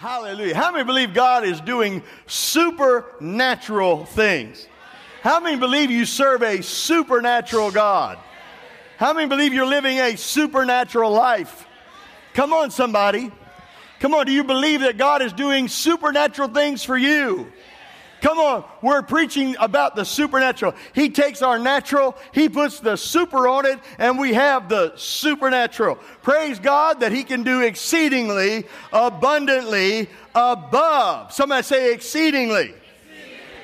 [0.00, 0.54] Hallelujah.
[0.54, 4.66] How many believe God is doing supernatural things?
[5.20, 8.18] How many believe you serve a supernatural God?
[8.96, 11.66] How many believe you're living a supernatural life?
[12.32, 13.30] Come on, somebody.
[13.98, 17.52] Come on, do you believe that God is doing supernatural things for you?
[18.20, 20.74] Come on, we're preaching about the supernatural.
[20.94, 25.96] He takes our natural, He puts the super on it, and we have the supernatural.
[26.22, 31.32] Praise God that He can do exceedingly, abundantly, above.
[31.32, 32.74] Somebody say exceedingly.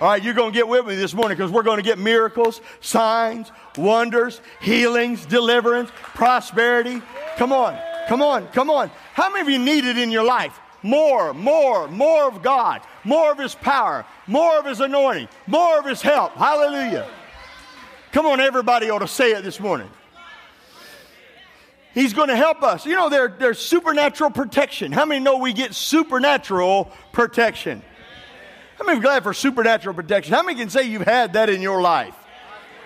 [0.01, 1.99] All right, you're going to get with me this morning because we're going to get
[1.99, 7.01] miracles, signs, wonders, healings, deliverance, prosperity.
[7.37, 7.79] Come on,
[8.09, 8.91] come on, come on.
[9.15, 10.59] How many of you need it in your life?
[10.83, 15.87] More, more, more of God, more of His power, more of His anointing, more of
[15.87, 16.35] His help.
[16.35, 17.09] Hallelujah.
[18.13, 19.91] Come on, everybody ought to say it this morning.
[21.93, 22.85] He's going to help us.
[22.85, 24.93] You know, there, there's supernatural protection.
[24.93, 27.83] How many know we get supernatural protection?
[28.79, 30.35] How many are glad for supernatural protection?
[30.35, 32.15] How many can say you've had that in your life?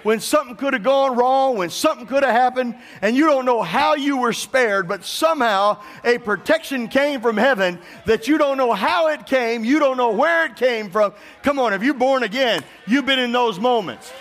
[0.02, 3.62] When something could have gone wrong, when something could have happened, and you don't know
[3.62, 8.72] how you were spared, but somehow a protection came from heaven that you don't know
[8.72, 11.12] how it came, you don't know where it came from.
[11.42, 14.12] Come on, if you're born again, you've been in those moments.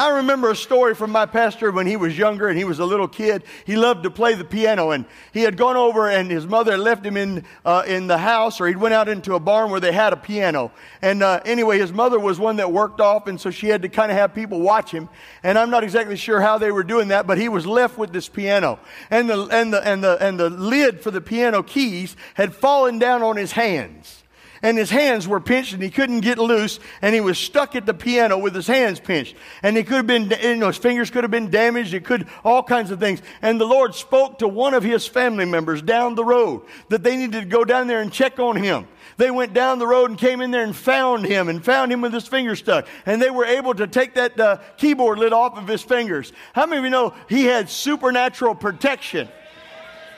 [0.00, 2.84] I remember a story from my pastor when he was younger and he was a
[2.84, 3.42] little kid.
[3.64, 6.80] He loved to play the piano, and he had gone over and his mother had
[6.80, 9.80] left him in uh, in the house, or he'd went out into a barn where
[9.80, 10.70] they had a piano.
[11.02, 13.88] And uh, anyway, his mother was one that worked off, and so she had to
[13.88, 15.08] kind of have people watch him.
[15.42, 18.12] And I'm not exactly sure how they were doing that, but he was left with
[18.12, 18.78] this piano,
[19.10, 23.00] and the and the and the and the lid for the piano keys had fallen
[23.00, 24.17] down on his hands
[24.62, 27.86] and his hands were pinched and he couldn't get loose and he was stuck at
[27.86, 29.36] the piano with his hands pinched.
[29.62, 32.28] And he could have been you know his fingers could have been damaged it could
[32.44, 33.22] all kinds of things.
[33.42, 37.16] And the lord spoke to one of his family members down the road that they
[37.16, 38.88] needed to go down there and check on him.
[39.16, 42.00] They went down the road and came in there and found him and found him
[42.00, 42.86] with his finger stuck.
[43.04, 46.32] And they were able to take that uh, keyboard lid off of his fingers.
[46.52, 49.28] How many of you know he had supernatural protection?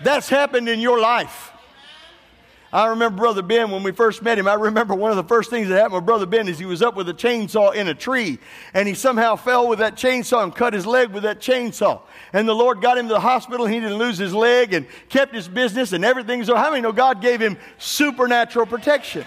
[0.03, 1.50] That's happened in your life
[2.73, 4.47] I remember Brother Ben when we first met him.
[4.47, 6.83] I remember one of the first things that happened with Brother Ben is he was
[6.83, 8.39] up with a chainsaw in a tree
[8.75, 12.01] and he somehow fell with that chainsaw and cut his leg with that chainsaw.
[12.33, 13.67] And the Lord got him to the hospital.
[13.67, 16.45] He didn't lose his leg and kept his business and everything.
[16.45, 19.27] So, how many know God gave him supernatural protection?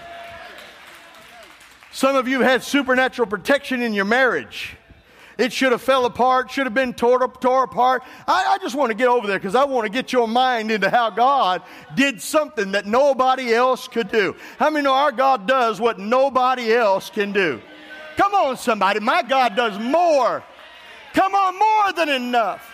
[1.92, 4.76] Some of you had supernatural protection in your marriage.
[5.38, 8.02] It should have fell apart, should have been tore, tore apart.
[8.26, 10.70] I, I just want to get over there because I want to get your mind
[10.70, 11.62] into how God
[11.94, 14.36] did something that nobody else could do.
[14.58, 17.60] How many know our God does what nobody else can do?
[18.16, 19.00] Come on, somebody.
[19.00, 20.44] My God does more.
[21.14, 22.73] Come on, more than enough.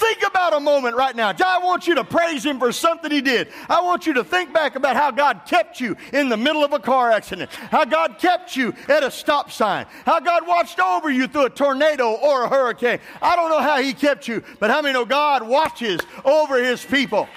[0.00, 1.34] Think about a moment right now.
[1.44, 3.48] I want you to praise Him for something He did.
[3.68, 6.72] I want you to think back about how God kept you in the middle of
[6.72, 11.10] a car accident, how God kept you at a stop sign, how God watched over
[11.10, 12.98] you through a tornado or a hurricane.
[13.20, 16.82] I don't know how He kept you, but how many know God watches over His
[16.82, 17.28] people?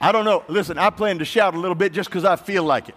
[0.00, 0.42] I don't know.
[0.48, 2.96] Listen, I plan to shout a little bit just because I feel like it.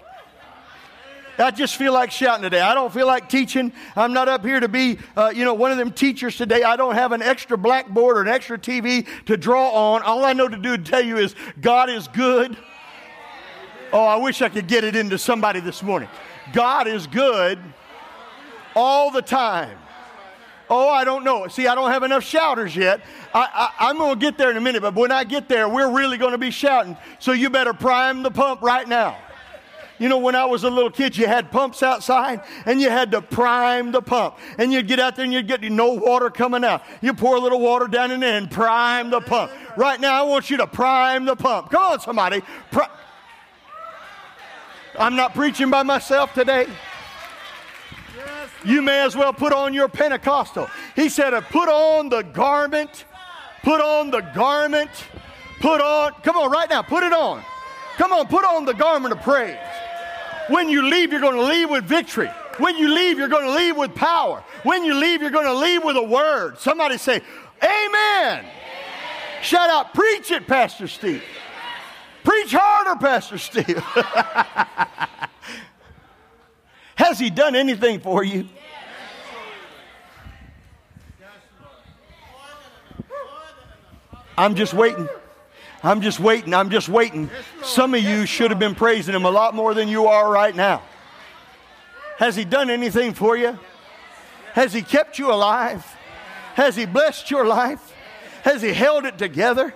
[1.38, 2.62] I just feel like shouting today.
[2.62, 3.74] I don't feel like teaching.
[3.96, 6.64] I'm not up here to be, uh, you know, one of them teachers today.
[6.64, 10.02] I don't have an extra blackboard or an extra TV to draw on.
[10.02, 12.58] All I know to do to tell you is God is good.
[13.92, 16.10] Oh, I wish I could get it into somebody this morning.
[16.54, 17.60] God is good
[18.76, 19.78] all the time.
[20.70, 21.48] Oh, I don't know.
[21.48, 23.02] See, I don't have enough shouters yet.
[23.34, 25.92] I, am going to get there in a minute, but when I get there, we're
[25.92, 26.98] really going to be shouting.
[27.20, 29.18] So you better prime the pump right now.
[29.98, 33.12] You know, when I was a little kid, you had pumps outside and you had
[33.12, 34.38] to prime the pump.
[34.58, 36.84] And you'd get out there and you'd get no water coming out.
[37.02, 39.52] You pour a little water down in there and prime the pump.
[39.78, 41.72] Right now, I want you to prime the pump.
[41.72, 42.42] Come on, somebody.
[42.72, 42.90] Pri-
[45.00, 46.68] I'm not preaching by myself today.
[48.66, 50.68] You may as well put on your Pentecostal.
[50.96, 53.06] He said, uh, put on the garment,
[53.64, 54.90] put on the garment,
[55.60, 57.44] put on, come on, right now, put it on.
[57.98, 59.58] Come on, put on the garment of praise.
[60.50, 62.30] When you leave, you're going to leave with victory.
[62.58, 64.44] When you leave, you're going to leave with power.
[64.64, 66.60] When you leave, you're going to leave with a word.
[66.60, 67.22] Somebody say,
[67.64, 68.40] Amen.
[68.40, 68.46] Amen.
[69.42, 71.24] Shout out, preach it, Pastor Steve.
[72.24, 73.78] Preach harder, Pastor Steve.
[76.96, 78.48] Has he done anything for you?
[84.38, 85.08] I'm just waiting.
[85.86, 86.54] I'm just waiting.
[86.54, 87.30] I'm just waiting.
[87.64, 90.56] Some of you should have been praising him a lot more than you are right
[90.56, 90.82] now.
[92.18, 93.60] Has he done anything for you?
[94.54, 95.86] Has he kept you alive?
[96.56, 97.94] Has he blessed your life?
[98.44, 99.74] Has he held it together?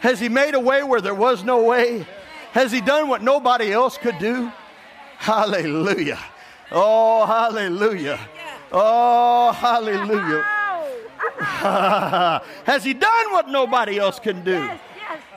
[0.00, 2.06] Has He made a way where there was no way?
[2.52, 4.52] Has He done what nobody else could do?
[5.18, 6.18] Hallelujah.
[6.70, 8.20] Oh, hallelujah.
[8.70, 10.44] Oh, hallelujah.
[12.64, 14.70] Has He done what nobody else can do?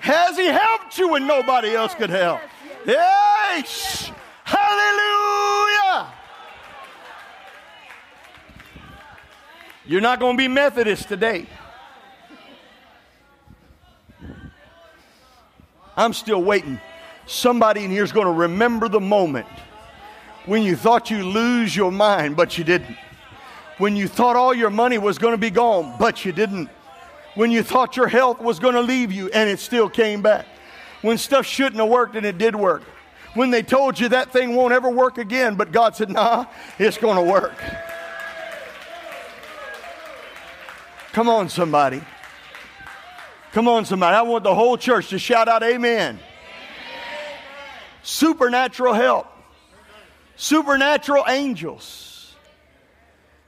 [0.02, 2.42] Has He helped you when nobody else could help?
[2.86, 4.12] Yes.
[4.44, 6.12] Hallelujah.
[9.86, 11.46] You're not going to be Methodist today.
[15.96, 16.80] I'm still waiting.
[17.28, 19.48] Somebody in here is going to remember the moment
[20.46, 22.98] when you thought you lose your mind, but you didn't.
[23.78, 26.70] When you thought all your money was going to be gone, but you didn't.
[27.36, 30.46] When you thought your health was going to leave you and it still came back.
[31.02, 32.84] When stuff shouldn't have worked and it did work.
[33.34, 36.46] When they told you that thing won't ever work again, but God said, nah,
[36.78, 37.54] it's going to work.
[41.14, 42.02] Come on, somebody.
[43.54, 44.16] Come on, somebody.
[44.16, 46.16] I want the whole church to shout out, Amen.
[46.16, 46.20] amen.
[48.02, 49.28] Supernatural help,
[50.36, 52.11] supernatural angels.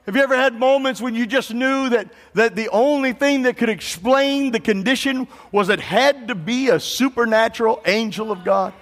[0.05, 3.55] Have you ever had moments when you just knew that, that the only thing that
[3.55, 8.73] could explain the condition was it had to be a supernatural angel of God?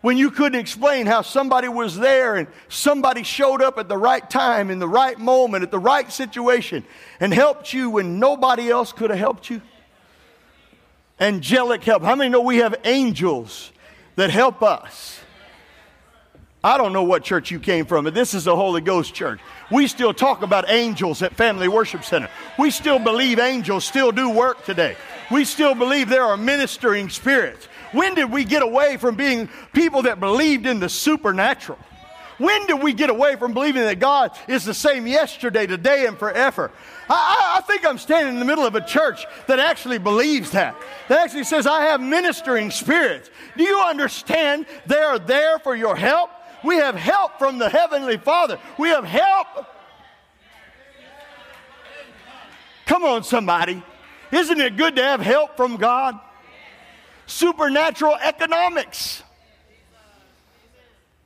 [0.00, 4.28] when you couldn't explain how somebody was there and somebody showed up at the right
[4.30, 6.84] time, in the right moment, at the right situation,
[7.20, 9.60] and helped you when nobody else could have helped you?
[11.18, 12.02] Angelic help.
[12.02, 13.72] How many know we have angels
[14.16, 15.09] that help us?
[16.62, 19.40] I don't know what church you came from, but this is a Holy Ghost church.
[19.70, 22.28] We still talk about angels at Family Worship Center.
[22.58, 24.96] We still believe angels still do work today.
[25.30, 27.66] We still believe there are ministering spirits.
[27.92, 31.78] When did we get away from being people that believed in the supernatural?
[32.36, 36.18] When did we get away from believing that God is the same yesterday, today, and
[36.18, 36.70] forever?
[37.08, 40.74] I, I, think I'm standing in the middle of a church that actually believes that.
[41.08, 43.30] That actually says, I have ministering spirits.
[43.58, 46.30] Do you understand they are there for your help?
[46.64, 48.58] We have help from the Heavenly Father.
[48.78, 49.66] We have help.
[52.86, 53.82] Come on, somebody.
[54.32, 56.18] Isn't it good to have help from God?
[57.30, 59.22] supernatural economics.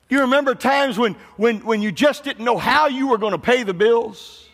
[0.09, 3.39] You remember times when, when, when you just didn't know how you were going to
[3.39, 4.47] pay the bills?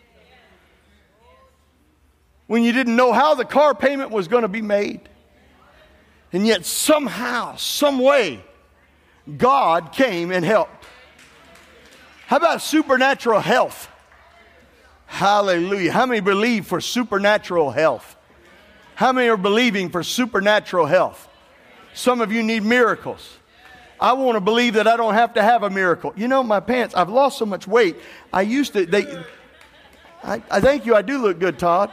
[2.46, 5.00] When you didn't know how the car payment was going to be made?
[6.32, 8.42] And yet, somehow, some way,
[9.36, 10.86] God came and helped.
[12.26, 13.88] How about supernatural health?
[15.06, 15.92] Hallelujah.
[15.92, 18.16] How many believe for supernatural health?
[18.94, 21.28] How many are believing for supernatural health?
[21.94, 23.36] Some of you need miracles.
[23.98, 26.12] I want to believe that I don't have to have a miracle.
[26.16, 27.96] You know, my pants, I've lost so much weight.
[28.32, 29.04] I used to, they,
[30.22, 31.90] I, I thank you, I do look good, Todd.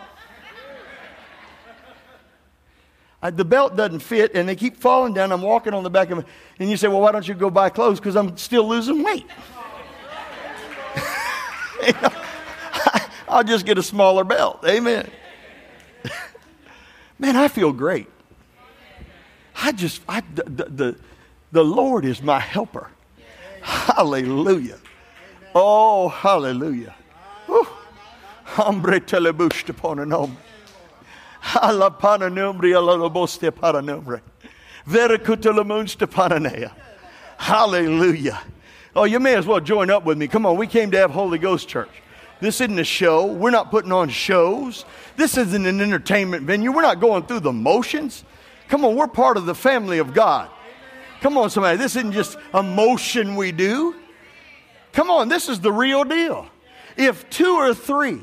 [3.22, 5.32] I, the belt doesn't fit and they keep falling down.
[5.32, 6.26] I'm walking on the back of it.
[6.60, 8.00] And you say, well, why don't you go buy clothes?
[8.00, 9.26] Because I'm still losing weight.
[11.86, 12.12] you know,
[13.30, 14.64] I'll just get a smaller belt.
[14.68, 15.10] Amen.
[17.20, 18.08] Man, I feel great.
[19.56, 20.96] I just, I, the, the,
[21.52, 22.92] the Lord is my helper.
[23.62, 24.78] Hallelujah.
[25.56, 26.94] Oh, hallelujah.
[28.44, 30.36] Hombre telebushte ponanom.
[37.38, 38.42] Hallelujah.
[38.96, 40.28] Oh, you may as well join up with me.
[40.28, 41.90] Come on, we came to have Holy Ghost Church.
[42.42, 43.26] This isn't a show.
[43.26, 44.86] We're not putting on shows.
[45.16, 46.72] This isn't an entertainment venue.
[46.72, 48.24] We're not going through the motions.
[48.68, 50.50] Come on, we're part of the family of God.
[51.22, 51.78] Come on, somebody.
[51.78, 53.96] This isn't just a motion we do.
[54.92, 56.48] Come on, this is the real deal.
[56.98, 58.20] If two or three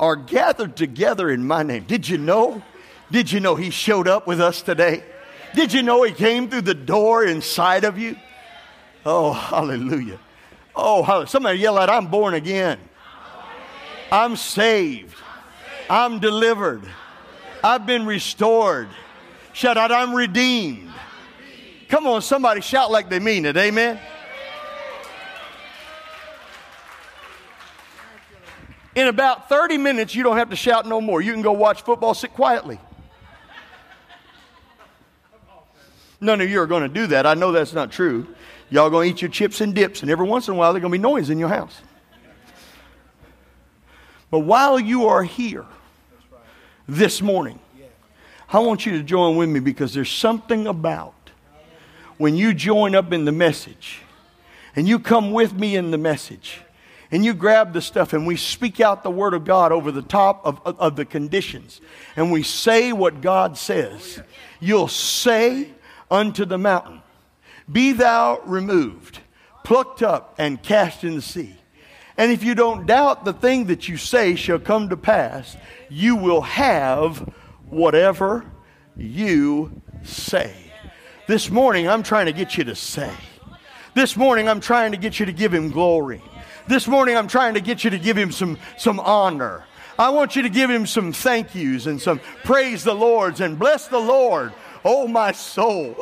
[0.00, 2.62] are gathered together in my name, did you know?
[3.10, 5.04] Did you know he showed up with us today?
[5.54, 8.16] Did you know he came through the door inside of you?
[9.04, 10.18] Oh, hallelujah.
[10.74, 11.28] Oh, hallelujah.
[11.28, 12.78] Somebody yell out, I'm born again.
[14.10, 15.16] I'm saved.
[15.90, 16.82] I'm delivered.
[17.62, 18.88] I've been restored.
[19.52, 20.90] Shout out, I'm redeemed.
[21.88, 23.56] Come on, somebody shout like they mean it.
[23.56, 24.00] Amen.
[28.94, 31.20] In about 30 minutes, you don't have to shout no more.
[31.20, 32.78] You can go watch football, sit quietly.
[36.20, 37.26] None of you are going to do that.
[37.26, 38.26] I know that's not true.
[38.68, 40.82] Y'all going to eat your chips and dips, and every once in a while, there's
[40.82, 41.80] going to be noise in your house.
[44.30, 45.66] But while you are here
[46.86, 47.58] this morning,
[48.52, 51.14] I want you to join with me because there's something about
[52.18, 54.02] when you join up in the message
[54.76, 56.60] and you come with me in the message,
[57.10, 60.02] and you grab the stuff and we speak out the word of God over the
[60.02, 61.80] top of, of, of, the conditions
[62.16, 64.20] and we say what God says,
[64.60, 65.70] you'll say
[66.10, 67.02] unto the mountain,
[67.70, 69.20] Be thou removed,
[69.64, 71.56] plucked up, and cast in the sea.
[72.16, 75.56] And if you don't doubt the thing that you say shall come to pass,
[75.88, 77.18] you will have
[77.68, 78.44] whatever
[78.96, 80.54] you say.
[81.26, 83.10] This morning, I'm trying to get you to say.
[83.94, 86.20] This morning, I'm trying to get you to give him glory.
[86.70, 89.64] This morning, I'm trying to get you to give him some, some honor.
[89.98, 93.58] I want you to give him some thank yous and some praise the Lord's and
[93.58, 94.52] bless the Lord,
[94.84, 95.96] oh my soul,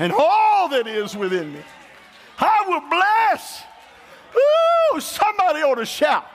[0.00, 1.60] and all that is within me.
[2.40, 3.62] I will bless.
[4.34, 6.26] Ooh, somebody ought to shout.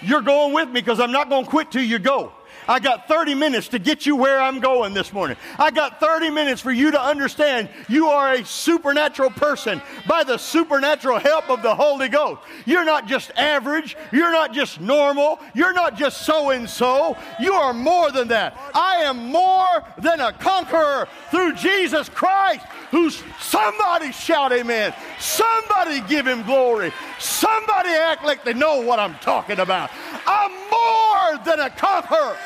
[0.00, 2.32] You're going with me because I'm not going to quit till you go.
[2.68, 5.36] I got 30 minutes to get you where I'm going this morning.
[5.58, 10.38] I got 30 minutes for you to understand you are a supernatural person by the
[10.38, 12.42] supernatural help of the Holy Ghost.
[12.64, 13.96] You're not just average.
[14.12, 15.38] You're not just normal.
[15.54, 17.16] You're not just so and so.
[17.40, 18.58] You are more than that.
[18.74, 22.64] I am more than a conqueror through Jesus Christ.
[22.90, 24.94] Who's somebody shout amen.
[25.18, 26.92] Somebody give him glory.
[27.18, 29.90] Somebody act like they know what I'm talking about.
[30.26, 32.36] I'm more than a conqueror.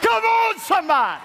[0.00, 1.22] Come on, somebody.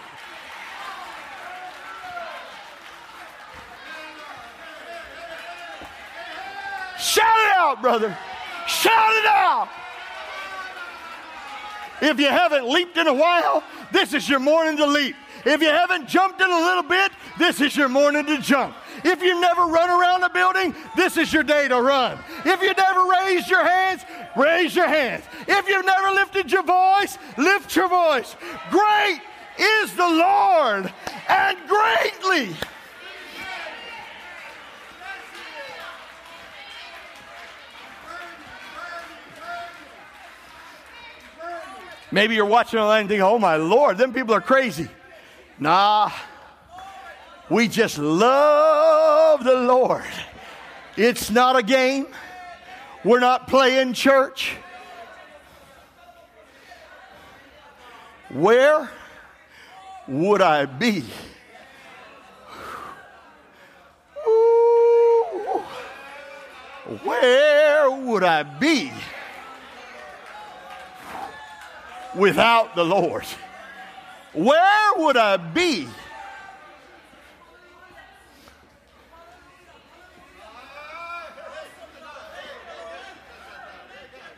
[7.00, 8.18] Shout it out, brother.
[8.68, 9.70] Shout it out.
[12.02, 15.16] If you haven't leaped in a while, this is your morning to leap.
[15.46, 18.76] If you haven't jumped in a little bit, this is your morning to jump.
[19.04, 22.18] If you've never run around a building, this is your day to run.
[22.46, 24.04] If you never raised your hands,
[24.36, 25.24] raise your hands.
[25.48, 28.36] If you've never lifted your voice, lift your voice.
[28.70, 29.22] Great
[29.60, 30.94] is the Lord
[31.30, 32.56] and greatly.
[42.12, 44.88] Maybe you're watching online and thinking, oh my Lord, them people are crazy.
[45.60, 46.10] Nah,
[47.50, 50.04] we just love the Lord.
[50.96, 52.08] It's not a game.
[53.04, 54.58] We're not playing church.
[58.30, 58.90] Where
[60.08, 61.06] would I be?
[64.28, 65.64] Ooh,
[67.04, 68.92] where would I be
[72.16, 73.26] without the Lord?
[74.34, 75.88] Where would I be?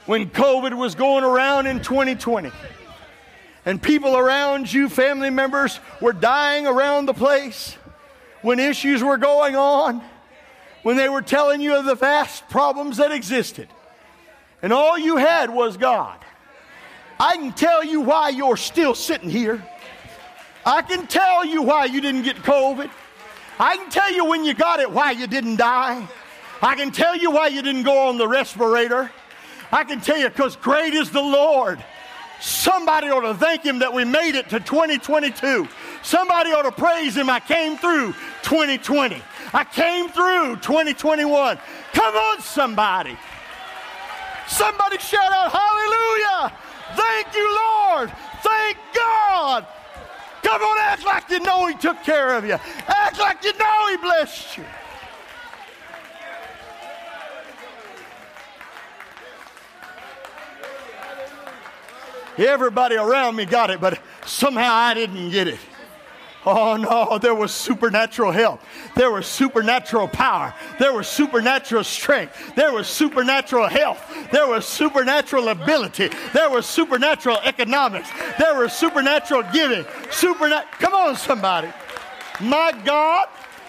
[0.09, 2.49] When COVID was going around in 2020
[3.63, 7.77] and people around you, family members, were dying around the place,
[8.41, 10.01] when issues were going on,
[10.81, 13.67] when they were telling you of the vast problems that existed,
[14.63, 16.17] and all you had was God.
[17.19, 19.63] I can tell you why you're still sitting here.
[20.65, 22.89] I can tell you why you didn't get COVID.
[23.59, 26.07] I can tell you when you got it why you didn't die.
[26.63, 29.11] I can tell you why you didn't go on the respirator.
[29.71, 31.83] I can tell you because great is the Lord.
[32.39, 35.67] Somebody ought to thank him that we made it to 2022.
[36.03, 37.29] Somebody ought to praise him.
[37.29, 39.21] I came through 2020.
[39.53, 41.59] I came through 2021.
[41.93, 43.17] Come on, somebody.
[44.47, 46.57] Somebody shout out, Hallelujah!
[46.95, 48.11] Thank you, Lord!
[48.41, 49.67] Thank God!
[50.41, 52.57] Come on, act like you know He took care of you.
[52.87, 54.65] Act like you know He blessed you.
[62.39, 65.59] Everybody around me got it, but somehow I didn't get it.
[66.45, 68.61] Oh no, there was supernatural help.
[68.95, 70.53] There was supernatural power.
[70.79, 72.55] There was supernatural strength.
[72.55, 74.01] There was supernatural health.
[74.31, 76.09] There was supernatural ability.
[76.33, 78.09] There was supernatural economics.
[78.37, 79.83] There was supernatural giving.
[80.09, 81.69] Supernat Come on, somebody.
[82.39, 83.27] My God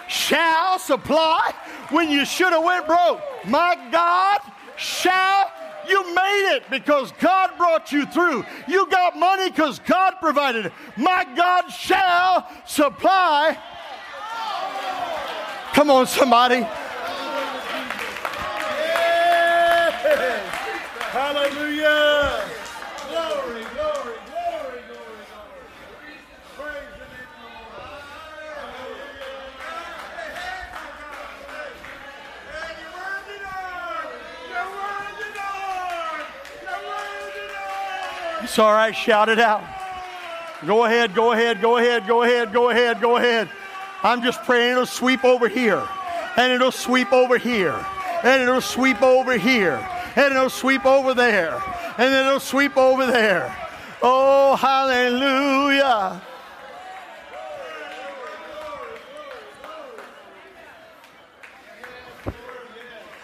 [0.08, 1.52] shall supply
[1.90, 3.20] when you should have went broke.
[3.46, 4.40] My God
[4.76, 5.50] shall
[5.88, 8.44] you made it because God brought you through.
[8.68, 10.72] You got money because God provided it.
[10.96, 13.58] My God shall supply.
[15.72, 16.66] Come on, somebody.
[21.12, 22.59] Hallelujah.
[38.50, 38.96] It's all right.
[38.96, 39.62] Shout it out.
[40.66, 43.48] Go ahead, go ahead, go ahead, go ahead, go ahead, go ahead.
[44.02, 45.86] I'm just praying it'll sweep over here,
[46.36, 47.86] and it'll sweep over here,
[48.24, 51.62] and it'll sweep over here, and it'll sweep over there,
[51.96, 53.56] and it'll sweep over there.
[54.02, 56.20] Oh, hallelujah.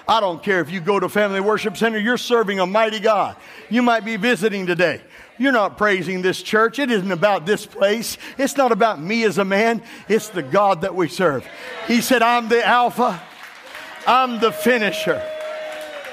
[0.09, 3.35] I don't care if you go to Family Worship Center, you're serving a mighty God.
[3.69, 5.01] You might be visiting today.
[5.39, 6.79] You're not praising this church.
[6.79, 8.17] It isn't about this place.
[8.39, 9.83] It's not about me as a man.
[10.09, 11.47] It's the God that we serve.
[11.87, 13.23] He said, I'm the Alpha,
[14.07, 15.23] I'm the finisher,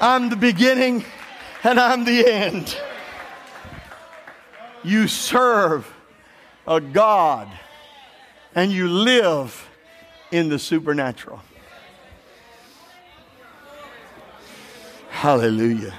[0.00, 1.04] I'm the beginning,
[1.62, 2.76] and I'm the end.
[4.82, 5.90] You serve
[6.66, 7.48] a God
[8.54, 9.68] and you live
[10.30, 11.40] in the supernatural.
[15.08, 15.98] Hallelujah.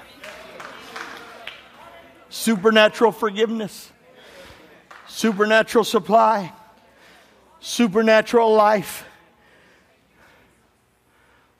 [2.35, 3.93] Supernatural forgiveness,
[5.07, 6.51] supernatural supply,
[7.61, 9.05] supernatural life,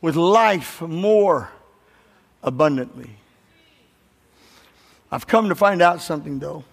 [0.01, 1.49] with life more
[2.43, 3.09] abundantly.
[5.09, 6.65] I've come to find out something, though.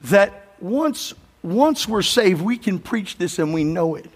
[0.00, 4.10] That once, once we're saved, we can preach this and we know it.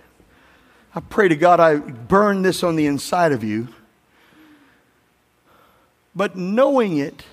[0.95, 3.69] I pray to God I burn this on the inside of you.
[6.17, 7.25] But knowing it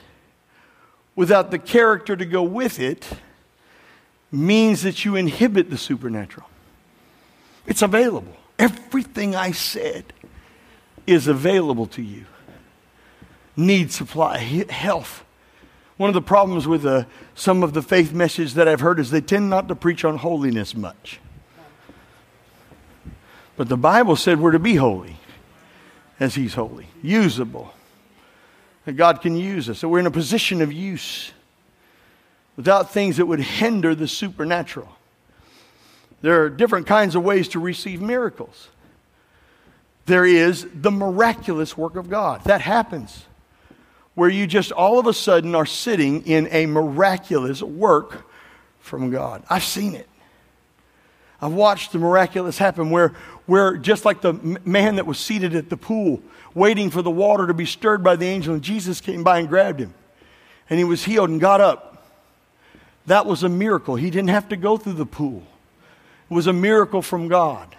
[1.15, 3.07] without the character to go with it
[4.31, 6.47] means that you inhibit the supernatural.
[7.67, 8.35] It's available.
[8.57, 10.13] Everything I said
[11.05, 12.25] is available to you.
[13.55, 15.23] Need supply, health.
[15.97, 17.03] One of the problems with uh,
[17.35, 20.17] some of the faith messages that I've heard is they tend not to preach on
[20.17, 21.19] holiness much.
[23.57, 25.17] But the Bible said we're to be holy
[26.19, 27.73] as He's holy, usable.
[28.85, 29.79] That God can use us.
[29.79, 31.31] So we're in a position of use
[32.55, 34.89] without things that would hinder the supernatural.
[36.21, 38.69] There are different kinds of ways to receive miracles.
[40.05, 42.43] There is the miraculous work of God.
[42.45, 43.25] That happens
[44.13, 48.25] where you just all of a sudden are sitting in a miraculous work
[48.79, 49.43] from God.
[49.49, 50.09] I've seen it.
[51.41, 53.13] I've watched the miraculous happen where,
[53.51, 54.31] where just like the
[54.63, 56.21] man that was seated at the pool,
[56.53, 59.49] waiting for the water to be stirred by the angel, and Jesus came by and
[59.49, 59.93] grabbed him.
[60.69, 62.07] And he was healed and got up.
[63.07, 63.97] That was a miracle.
[63.97, 65.43] He didn't have to go through the pool,
[66.29, 67.75] it was a miracle from God.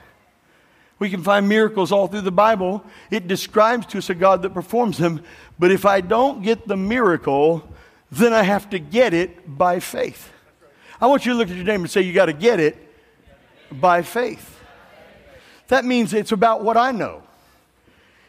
[0.98, 2.84] We can find miracles all through the Bible.
[3.10, 5.22] It describes to us a God that performs them.
[5.58, 7.66] But if I don't get the miracle,
[8.10, 10.30] then I have to get it by faith.
[11.00, 12.76] I want you to look at your neighbor and say, You got to get it
[13.70, 14.58] by faith.
[15.68, 17.22] That means it's about what I know,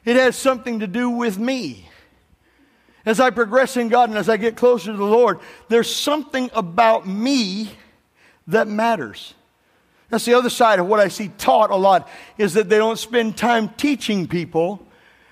[0.06, 1.89] it has something to do with me.
[3.06, 6.50] As I progress in God and as I get closer to the Lord, there's something
[6.54, 7.69] about me
[8.48, 9.34] that matters.
[10.10, 13.00] That's the other side of what I see taught a lot is that they don't
[13.00, 14.86] spend time teaching people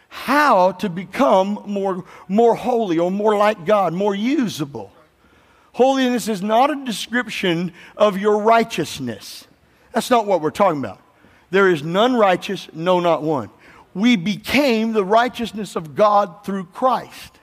[0.10, 4.92] how to become more, more holy or more like God, more usable.
[5.74, 9.48] Holiness is not a description of your righteousness.
[9.94, 11.00] That's not what we're talking about.
[11.52, 13.50] There is none righteous, no, not one.
[13.94, 17.38] We became the righteousness of God through Christ.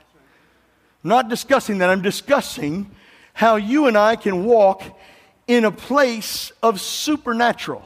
[1.05, 1.91] I'm not discussing that.
[1.91, 2.91] I'm discussing
[3.35, 4.83] how you and I can walk
[5.47, 7.85] in a place of supernatural.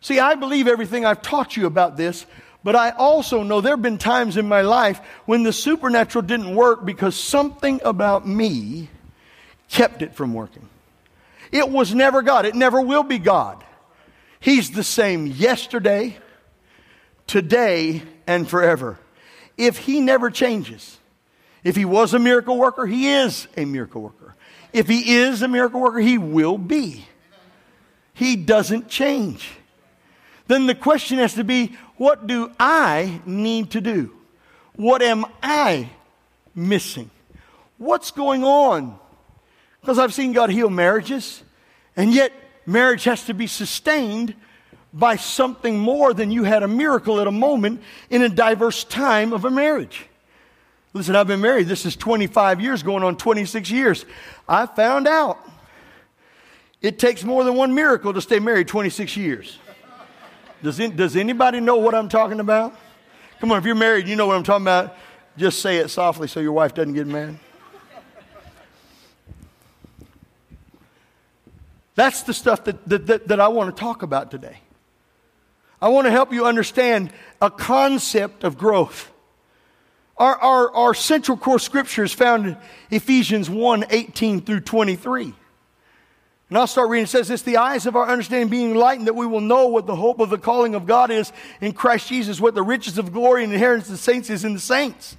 [0.00, 2.24] See, I believe everything I've taught you about this,
[2.62, 6.54] but I also know there have been times in my life when the supernatural didn't
[6.54, 8.88] work because something about me
[9.68, 10.68] kept it from working.
[11.50, 12.46] It was never God.
[12.46, 13.64] It never will be God.
[14.40, 16.18] He's the same yesterday,
[17.26, 18.98] today, and forever.
[19.56, 20.98] If He never changes,
[21.64, 24.34] if He was a miracle worker, He is a miracle worker.
[24.72, 27.06] If He is a miracle worker, He will be.
[28.14, 29.50] He doesn't change.
[30.46, 34.14] Then the question has to be what do I need to do?
[34.74, 35.90] What am I
[36.54, 37.10] missing?
[37.78, 38.98] What's going on?
[39.80, 41.42] Because I've seen God heal marriages,
[41.96, 42.32] and yet
[42.66, 44.34] marriage has to be sustained
[44.92, 49.32] by something more than you had a miracle at a moment in a diverse time
[49.32, 50.06] of a marriage.
[50.94, 51.68] Listen, I've been married.
[51.68, 54.06] This is 25 years, going on 26 years.
[54.48, 55.38] I found out
[56.80, 59.58] it takes more than one miracle to stay married 26 years.
[60.62, 62.74] Does, does anybody know what I'm talking about?
[63.40, 64.96] Come on, if you're married, you know what I'm talking about.
[65.36, 67.38] Just say it softly so your wife doesn't get mad.
[71.96, 74.60] That's the stuff that, that, that, that I want to talk about today.
[75.80, 79.10] I want to help you understand a concept of growth.
[80.16, 82.56] Our, our, our central core scripture is found in
[82.90, 85.34] Ephesians 1 18 through 23.
[86.48, 87.04] And I'll start reading.
[87.04, 89.86] It says this the eyes of our understanding being enlightened, that we will know what
[89.86, 93.12] the hope of the calling of God is in Christ Jesus, what the riches of
[93.12, 95.16] glory and inheritance of the saints is in the saints.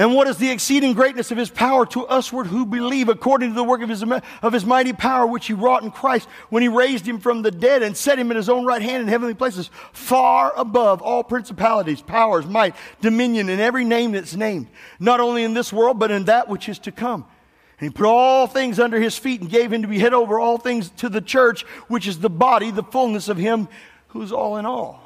[0.00, 3.54] And what is the exceeding greatness of his power to usward who believe, according to
[3.54, 6.68] the work of his, of his mighty power, which he wrought in Christ when he
[6.68, 9.34] raised him from the dead and set him at his own right hand in heavenly
[9.34, 15.44] places, far above all principalities, powers, might, dominion, and every name that's named, not only
[15.44, 17.26] in this world, but in that which is to come.
[17.78, 20.40] And he put all things under his feet and gave him to be head over
[20.40, 23.68] all things to the church, which is the body, the fullness of him
[24.08, 24.99] who's all in all.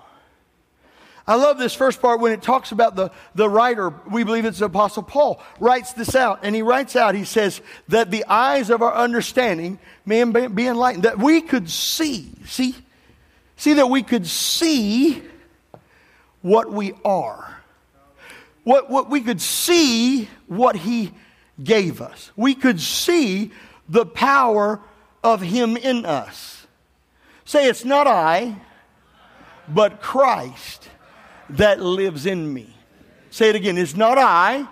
[1.26, 4.58] I love this first part when it talks about the, the writer, we believe it's
[4.58, 6.40] the Apostle Paul, writes this out.
[6.42, 11.04] And he writes out, he says, that the eyes of our understanding may be enlightened,
[11.04, 12.74] that we could see, see,
[13.56, 15.22] see that we could see
[16.42, 17.62] what we are.
[18.64, 21.12] What, what we could see what he
[21.62, 22.32] gave us.
[22.36, 23.52] We could see
[23.88, 24.80] the power
[25.22, 26.66] of Him in us.
[27.44, 28.56] Say, it's not I,
[29.68, 30.83] but Christ
[31.50, 32.74] that lives in me.
[33.30, 33.76] Say it again.
[33.78, 34.66] It's not I,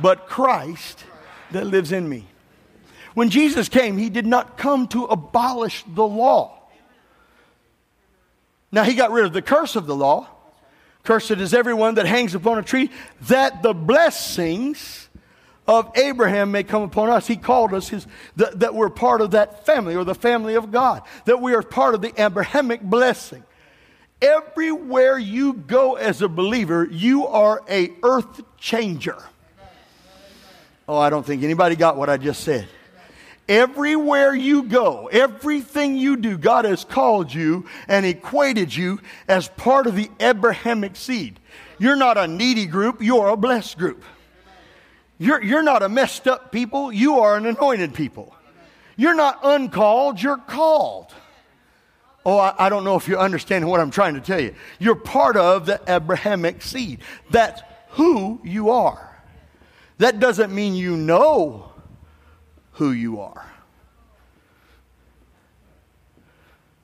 [0.00, 1.04] but Christ
[1.52, 2.26] that lives in me.
[3.14, 6.58] When Jesus came, He did not come to abolish the law.
[8.70, 10.28] Now, He got rid of the curse of the law.
[11.02, 12.90] Cursed is everyone that hangs upon a tree,
[13.22, 15.08] that the blessings
[15.66, 17.26] of Abraham may come upon us.
[17.26, 20.70] He called us his, that, that we're part of that family or the family of
[20.70, 23.44] God, that we are part of the Abrahamic blessing.
[24.22, 29.16] Everywhere you go as a believer, you are a earth changer.
[30.86, 32.68] Oh, I don't think anybody got what I just said.
[33.48, 39.86] Everywhere you go, everything you do, God has called you and equated you as part
[39.86, 41.40] of the Abrahamic seed.
[41.78, 44.04] You're not a needy group, you're a blessed group.
[45.18, 48.34] You're, you're not a messed up people, you are an anointed people.
[48.96, 51.12] You're not uncalled, you're called.
[52.30, 54.54] Oh, I, I, don't know if you understand what I'm trying to tell you.
[54.78, 57.00] You're part of the Abrahamic seed.
[57.28, 59.20] That's who you are.
[59.98, 61.72] That doesn't mean you know
[62.74, 63.44] who you are.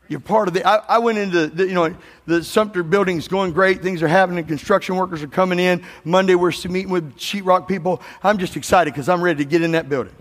[0.09, 0.67] You're part of the.
[0.67, 1.95] I, I went into the, you know,
[2.27, 3.85] the Sumter building's going great.
[3.85, 4.45] Things are happening.
[4.47, 5.85] Construction workers are coming in.
[6.05, 8.03] Monday we're meeting with sheetrock people.
[8.21, 10.17] I'm just excited because I'm ready to get in that building.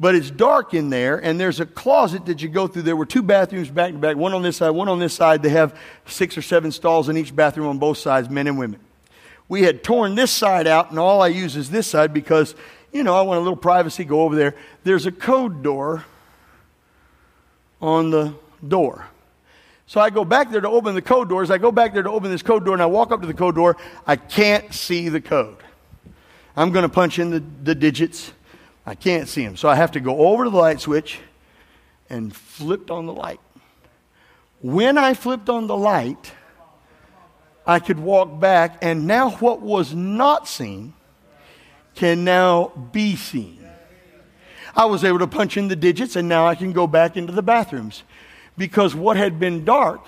[0.00, 2.82] But it's dark in there, and there's a closet that you go through.
[2.82, 5.42] There were two bathrooms back to back, one on this side, one on this side.
[5.42, 8.80] They have six or seven stalls in each bathroom on both sides, men and women.
[9.48, 12.54] We had torn this side out, and all I use is this side because,
[12.92, 14.04] you know, I want a little privacy.
[14.04, 14.56] Go over there.
[14.82, 16.04] There's a code door
[17.80, 18.34] on the
[18.66, 19.06] door.
[19.86, 21.50] So I go back there to open the code doors.
[21.50, 23.34] I go back there to open this code door, and I walk up to the
[23.34, 23.76] code door.
[24.06, 25.58] I can't see the code.
[26.56, 28.32] I'm going to punch in the, the digits.
[28.84, 29.56] I can't see him.
[29.56, 31.20] So I have to go over to the light switch
[32.10, 33.40] and flipped on the light.
[34.60, 36.32] When I flipped on the light,
[37.66, 40.94] I could walk back, and now what was not seen
[41.94, 43.58] can now be seen.
[44.74, 47.32] I was able to punch in the digits, and now I can go back into
[47.32, 48.02] the bathrooms
[48.56, 50.04] because what had been dark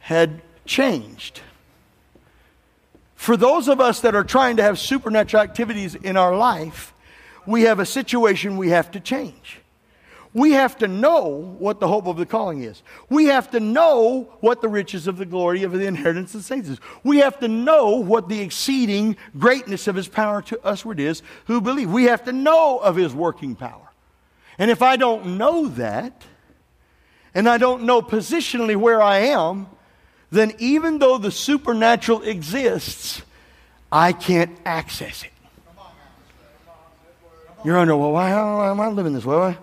[0.00, 1.40] had changed.
[3.14, 6.94] For those of us that are trying to have supernatural activities in our life,
[7.46, 9.60] we have a situation we have to change.
[10.32, 12.82] We have to know what the hope of the calling is.
[13.08, 16.44] We have to know what the riches of the glory of the inheritance of the
[16.44, 16.78] saints is.
[17.02, 21.60] We have to know what the exceeding greatness of his power to usward is who
[21.60, 21.90] believe.
[21.90, 23.90] We have to know of his working power.
[24.56, 26.22] And if I don't know that,
[27.34, 29.66] and I don't know positionally where I am,
[30.30, 33.22] then even though the supernatural exists,
[33.90, 35.30] I can't access it.
[37.64, 39.56] You're under, well, why, why am I living this way?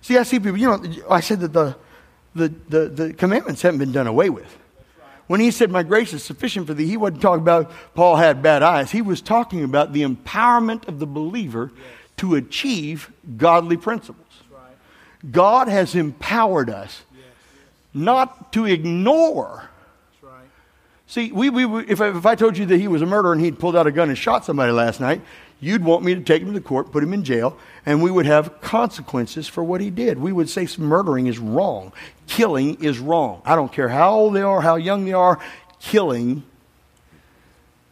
[0.00, 1.76] See, I see people, you know, I said that the,
[2.34, 4.56] the, the, the commandments haven't been done away with.
[5.28, 8.42] When he said, My grace is sufficient for thee, he wasn't talking about Paul had
[8.42, 8.90] bad eyes.
[8.90, 11.84] He was talking about the empowerment of the believer yes.
[12.18, 14.26] to achieve godly principles.
[14.50, 15.30] Right.
[15.30, 17.24] God has empowered us yes.
[17.92, 19.68] not to ignore.
[20.22, 20.32] Right.
[21.06, 23.40] See, we, we, if, I, if I told you that he was a murderer and
[23.42, 25.20] he'd pulled out a gun and shot somebody last night,
[25.60, 28.26] you'd want me to take him to court, put him in jail, and we would
[28.26, 30.18] have consequences for what he did.
[30.18, 31.92] We would say murdering is wrong,
[32.26, 33.42] killing is wrong.
[33.44, 35.38] I don't care how old they are, how young they are,
[35.80, 36.42] killing.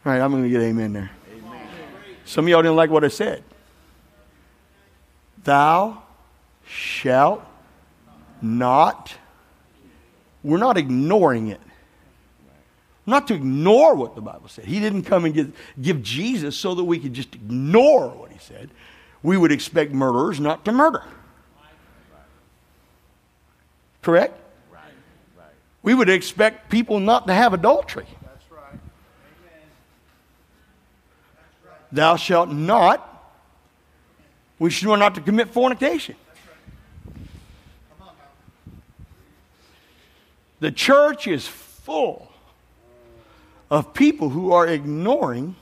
[0.05, 1.11] All right, I'm going to get amen there.
[1.33, 1.67] Amen.
[2.25, 3.43] Some of y'all didn't like what I said.
[5.43, 6.01] Thou
[6.65, 7.43] shalt
[8.41, 9.15] not.
[10.43, 11.61] We're not ignoring it.
[13.07, 14.65] Not to ignore what the Bible said.
[14.65, 18.37] He didn't come and give, give Jesus so that we could just ignore what he
[18.37, 18.69] said.
[19.23, 21.03] We would expect murderers not to murder.
[24.01, 24.37] Correct?
[25.83, 28.07] We would expect people not to have adultery.
[28.23, 28.79] That's right.
[31.93, 33.03] Thou shalt not.
[34.59, 36.15] We should not to commit fornication.
[40.59, 42.31] The church is full
[43.69, 45.55] of people who are ignoring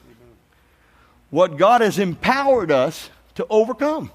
[1.30, 4.12] what God has empowered us to overcome.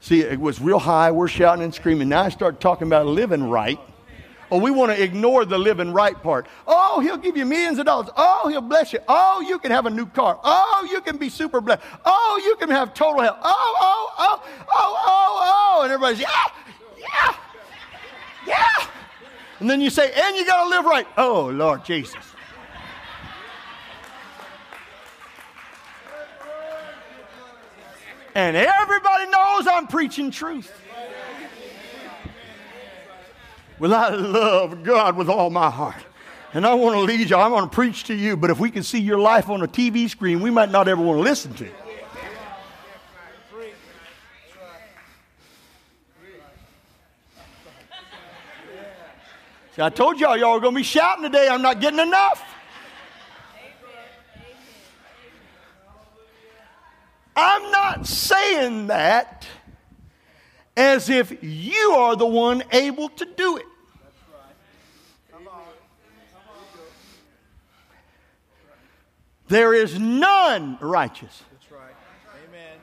[0.00, 1.12] See, it was real high.
[1.12, 2.08] We're shouting and screaming.
[2.08, 3.78] Now I start talking about living right.
[4.50, 6.46] Oh, we want to ignore the living right part.
[6.66, 8.10] Oh, he'll give you millions of dollars.
[8.16, 8.98] Oh, he'll bless you.
[9.08, 10.38] Oh, you can have a new car.
[10.44, 11.82] Oh, you can be super blessed.
[12.04, 13.38] Oh, you can have total health.
[13.42, 15.82] Oh, oh, oh, oh, oh, oh.
[15.84, 16.28] And everybody's, yeah,
[16.98, 17.34] yeah,
[18.46, 18.86] yeah.
[19.62, 21.06] And then you say, and you got to live right.
[21.16, 22.16] Oh, Lord Jesus.
[28.34, 30.72] And everybody knows I'm preaching truth.
[33.78, 35.94] Well, I love God with all my heart.
[36.54, 37.36] And I want to lead you.
[37.36, 38.36] I want to preach to you.
[38.36, 41.00] But if we can see your life on a TV screen, we might not ever
[41.00, 41.81] want to listen to it.
[49.74, 51.48] See, I told y'all, y'all are going to be shouting today.
[51.48, 52.44] I'm not getting enough.
[57.34, 59.46] I'm not saying that
[60.76, 63.66] as if you are the one able to do it.
[69.48, 71.42] There is none righteous.
[71.50, 71.94] That's right.
[72.48, 72.78] Amen.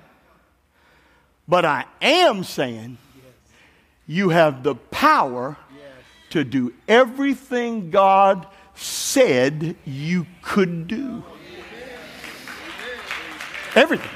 [1.47, 2.97] But I am saying
[4.06, 5.58] you have the power
[6.31, 11.23] to do everything God said you could do.
[13.75, 14.09] Everything.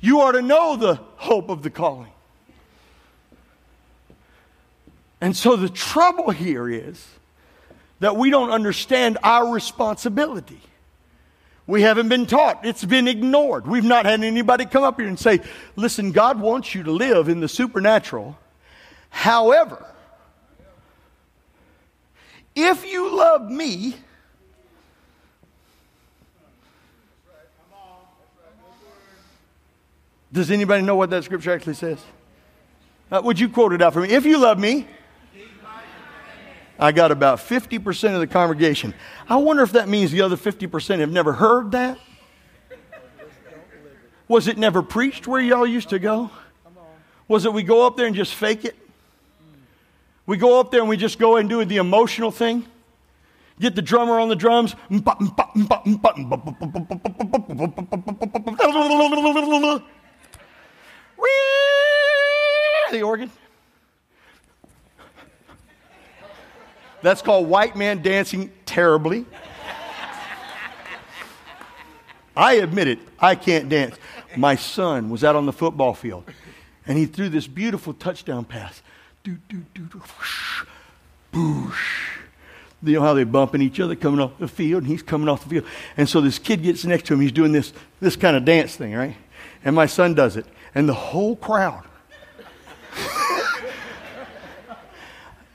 [0.00, 2.12] You are to know the hope of the calling.
[5.20, 7.08] And so the trouble here is
[8.00, 10.60] that we don't understand our responsibility.
[11.66, 12.64] We haven't been taught.
[12.64, 13.66] It's been ignored.
[13.66, 15.40] We've not had anybody come up here and say,
[15.74, 18.38] listen, God wants you to live in the supernatural.
[19.10, 19.84] However,
[22.54, 23.96] if you love me,
[30.32, 31.98] does anybody know what that scripture actually says?
[33.10, 34.10] Uh, would you quote it out for me?
[34.10, 34.86] If you love me,
[36.78, 38.94] I got about 50% of the congregation.
[39.28, 41.98] I wonder if that means the other 50% have never heard that.
[44.28, 46.30] Was it never preached where y'all used to go?
[47.28, 48.76] Was it we go up there and just fake it?
[50.26, 52.66] We go up there and we just go and do the emotional thing?
[53.58, 54.74] Get the drummer on the drums.
[62.90, 63.30] The organ.
[67.02, 69.26] That's called white man dancing terribly.
[72.36, 73.96] I admit it, I can't dance.
[74.36, 76.24] My son was out on the football field
[76.86, 78.82] and he threw this beautiful touchdown pass.
[79.24, 80.64] Do, do, do, do, whoosh,
[81.32, 81.74] boosh.
[82.82, 85.42] You know how they're bumping each other coming off the field, and he's coming off
[85.42, 85.64] the field.
[85.96, 87.20] And so this kid gets next to him.
[87.20, 89.16] He's doing this, this kind of dance thing, right?
[89.64, 90.46] And my son does it.
[90.74, 91.84] And the whole crowd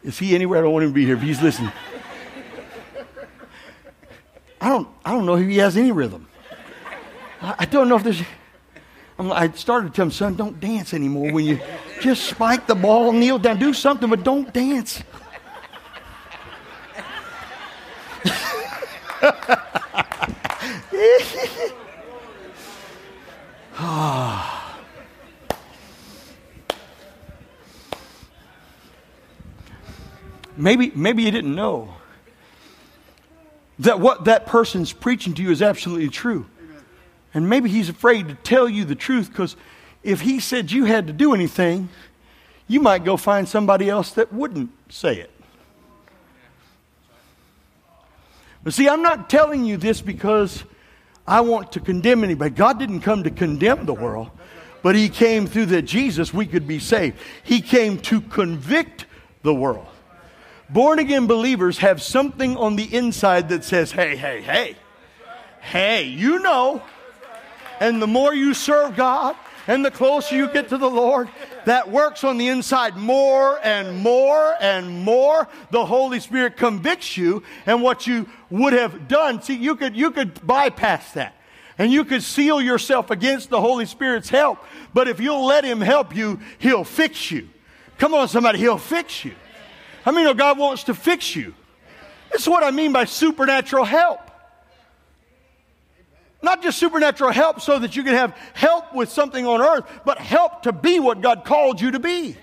[0.04, 0.60] Is he anywhere?
[0.60, 1.72] I don't want him to be here if he's listening.
[4.60, 6.28] I don't, I don't know if he has any rhythm.
[7.42, 8.22] I, I don't know if there's.
[9.18, 11.32] I'm, I started to tell him, son, don't dance anymore.
[11.32, 11.60] When you
[12.00, 15.04] just spike the ball, kneel down, do something, but don't dance.
[23.78, 24.41] ah.
[30.62, 31.92] Maybe, maybe you didn't know
[33.80, 36.46] that what that person's preaching to you is absolutely true.
[37.34, 39.56] And maybe he's afraid to tell you the truth because
[40.04, 41.90] if he said you had to do anything,
[42.68, 45.32] you might go find somebody else that wouldn't say it.
[48.64, 50.64] But see, I'm not telling you this because
[51.26, 52.52] I want to condemn anybody.
[52.52, 54.30] God didn't come to condemn the world,
[54.84, 57.18] but He came through that Jesus we could be saved.
[57.42, 59.08] He came to convict
[59.42, 59.88] the world.
[60.72, 64.78] Born again believers have something on the inside that says, hey, hey, hey,
[65.60, 66.82] hey, you know.
[67.82, 69.36] And the more you serve God
[69.68, 71.28] and the closer you get to the Lord,
[71.66, 75.50] that works on the inside more and more and more.
[75.72, 79.42] The Holy Spirit convicts you and what you would have done.
[79.42, 81.36] See, you could, you could bypass that.
[81.78, 84.64] And you could seal yourself against the Holy Spirit's help.
[84.94, 87.50] But if you'll let Him help you, He'll fix you.
[87.98, 89.34] Come on, somebody, He'll fix you.
[90.04, 91.54] How I many know God wants to fix you?
[92.32, 94.20] That's what I mean by supernatural help.
[96.42, 100.18] Not just supernatural help so that you can have help with something on earth, but
[100.18, 102.36] help to be what God called you to be.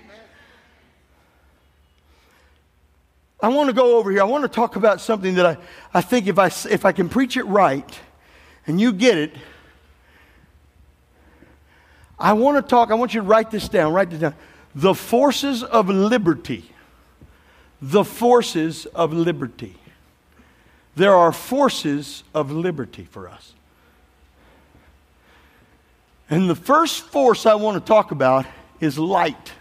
[3.41, 4.21] I want to go over here.
[4.21, 5.57] I want to talk about something that I,
[5.93, 7.99] I think if I, if I can preach it right
[8.67, 9.35] and you get it,
[12.17, 14.35] I want to talk, I want you to write this down, write this down.
[14.75, 16.69] The forces of liberty.
[17.81, 19.75] The forces of liberty.
[20.95, 23.53] There are forces of liberty for us.
[26.29, 28.45] And the first force I want to talk about
[28.79, 29.53] is light.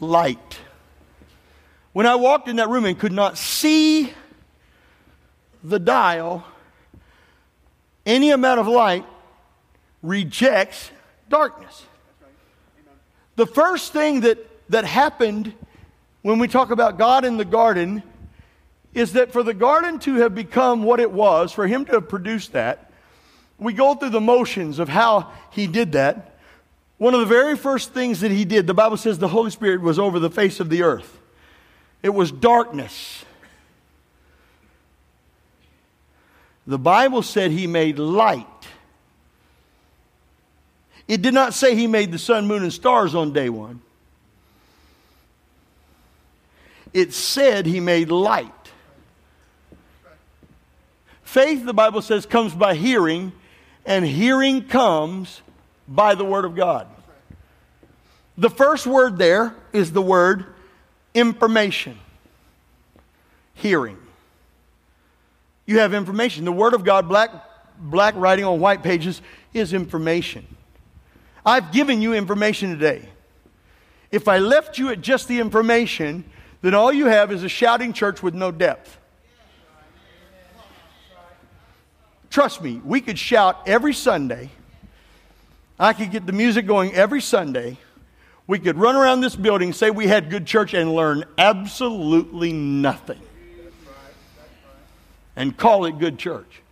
[0.00, 0.58] Light.
[1.92, 4.12] When I walked in that room and could not see
[5.64, 6.44] the dial,
[8.04, 9.04] any amount of light
[10.02, 10.90] rejects
[11.28, 11.84] darkness.
[13.36, 14.38] The first thing that,
[14.70, 15.54] that happened
[16.26, 18.02] when we talk about God in the garden
[18.92, 22.08] is that for the garden to have become what it was, for Him to have
[22.08, 22.90] produced that,
[23.58, 26.36] we go through the motions of how He did that.
[26.98, 29.82] One of the very first things that He did, the Bible says the Holy Spirit
[29.82, 31.16] was over the face of the earth,
[32.02, 33.24] it was darkness.
[36.66, 38.48] The Bible said He made light.
[41.06, 43.80] It did not say He made the sun, moon, and stars on day one.
[46.92, 48.52] It said He made light.
[51.22, 53.32] Faith, the Bible says, comes by hearing,
[53.84, 55.42] and hearing comes
[55.88, 56.86] by the Word of God.
[58.38, 60.46] The first word there is the word
[61.14, 61.98] information.
[63.54, 63.98] Hearing.
[65.64, 66.44] You have information.
[66.44, 67.30] The Word of God, black,
[67.78, 69.22] black writing on white pages,
[69.54, 70.46] is information.
[71.44, 73.08] I've given you information today.
[74.10, 76.24] If I left you at just the information,
[76.62, 78.98] then all you have is a shouting church with no depth.
[82.30, 84.50] Trust me, we could shout every Sunday.
[85.78, 87.78] I could get the music going every Sunday.
[88.46, 93.20] We could run around this building, say we had good church, and learn absolutely nothing.
[95.34, 96.62] And call it good church.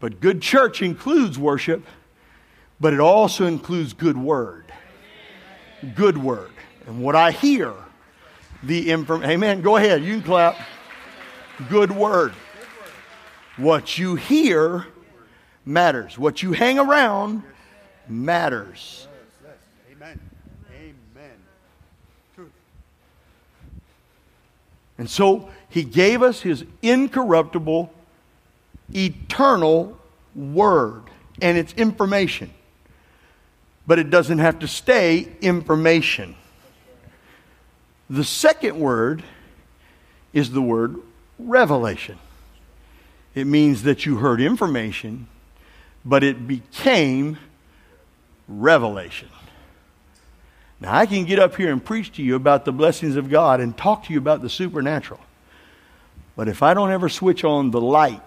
[0.00, 1.84] But good church includes worship,
[2.80, 4.64] but it also includes good word.
[5.94, 6.50] Good word.
[6.86, 7.72] And what I hear,
[8.62, 9.30] the information.
[9.30, 9.60] Amen.
[9.60, 10.02] Go ahead.
[10.02, 10.56] You can clap.
[11.68, 12.32] Good word.
[13.56, 14.86] What you hear
[15.64, 16.18] matters.
[16.18, 17.42] What you hang around
[18.08, 19.06] matters.
[19.92, 20.20] Amen.
[20.74, 22.50] Amen.
[24.96, 27.92] And so he gave us his incorruptible,
[28.94, 29.98] eternal
[30.34, 31.02] word
[31.42, 32.50] and its information.
[33.86, 36.34] But it doesn't have to stay information.
[38.10, 39.22] The second word
[40.32, 40.96] is the word
[41.38, 42.18] revelation.
[43.34, 45.28] It means that you heard information,
[46.04, 47.38] but it became
[48.48, 49.28] revelation.
[50.80, 53.60] Now, I can get up here and preach to you about the blessings of God
[53.60, 55.20] and talk to you about the supernatural.
[56.36, 58.22] But if I don't ever switch on the light,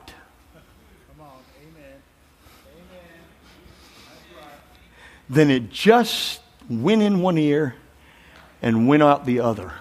[5.29, 7.75] then it just went in one ear
[8.61, 9.73] and went out the other.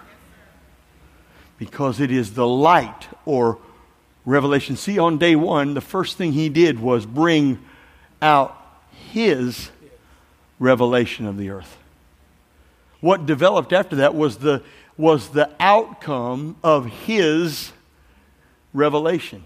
[1.59, 3.59] Because it is the light or
[4.25, 4.77] Revelation.
[4.77, 7.59] See, on day one, the first thing he did was bring
[8.21, 8.57] out
[9.11, 9.71] his
[10.59, 11.79] revelation of the earth.
[13.01, 14.63] What developed after that was the,
[14.97, 17.73] was the outcome of his
[18.75, 19.45] revelation.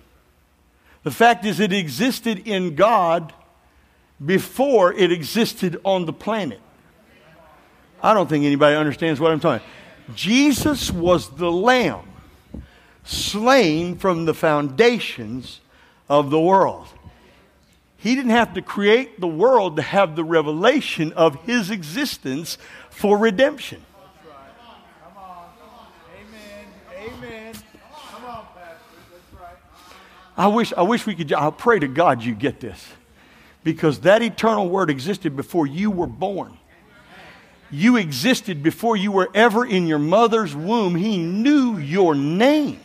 [1.05, 3.33] The fact is, it existed in God
[4.25, 6.61] before it existed on the planet.
[8.05, 9.67] I don't think anybody understands what I'm talking.
[10.15, 12.07] Jesus was the lamb
[13.03, 15.61] slain from the foundations
[16.07, 16.87] of the world.
[17.97, 22.59] He didn't have to create the world to have the revelation of his existence
[22.91, 23.81] for redemption.
[25.03, 25.49] Come on.
[26.21, 27.15] Amen.
[27.17, 27.55] Amen.
[28.11, 28.75] Come on, Pastor.
[29.11, 29.57] That's right.
[30.37, 31.33] I wish, I wish we could.
[31.33, 32.87] I pray to God you get this.
[33.63, 36.59] Because that eternal word existed before you were born.
[37.71, 40.95] You existed before you were ever in your mother's womb.
[40.95, 42.81] He knew your name.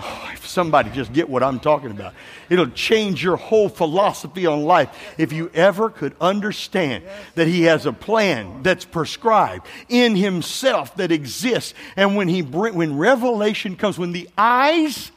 [0.00, 2.14] Oh, if somebody just get what I'm talking about.
[2.48, 7.04] It'll change your whole philosophy on life if you ever could understand
[7.34, 11.74] that He has a plan that's prescribed in Himself that exists.
[11.96, 15.12] And when He when revelation comes, when the eyes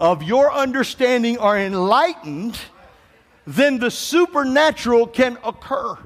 [0.00, 2.58] of your understanding are enlightened,
[3.48, 5.96] then the supernatural can occur.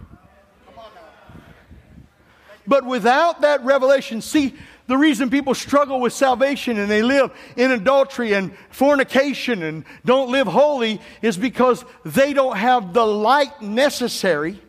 [2.65, 4.55] But without that revelation, see,
[4.87, 10.31] the reason people struggle with salvation and they live in adultery and fornication and don't
[10.31, 14.61] live holy is because they don't have the light necessary.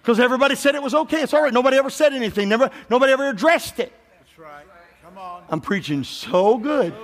[0.00, 1.20] Because everybody said it was okay.
[1.20, 1.52] It's all right.
[1.52, 2.48] Nobody ever said anything.
[2.48, 3.92] Never, nobody ever addressed it.
[4.18, 4.64] That's right.
[5.04, 5.42] Come on.
[5.50, 6.94] I'm preaching so good.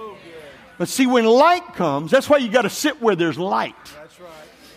[0.78, 3.74] But see, when light comes, that's why you got to sit where there's light.
[3.96, 4.30] That's right.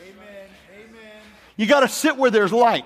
[0.04, 0.50] Amen.
[0.74, 1.22] Amen.
[1.56, 2.86] You got to sit where there's light.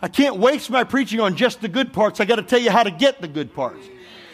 [0.00, 2.20] I can't waste my preaching on just the good parts.
[2.20, 3.86] I got to tell you how to get the good parts.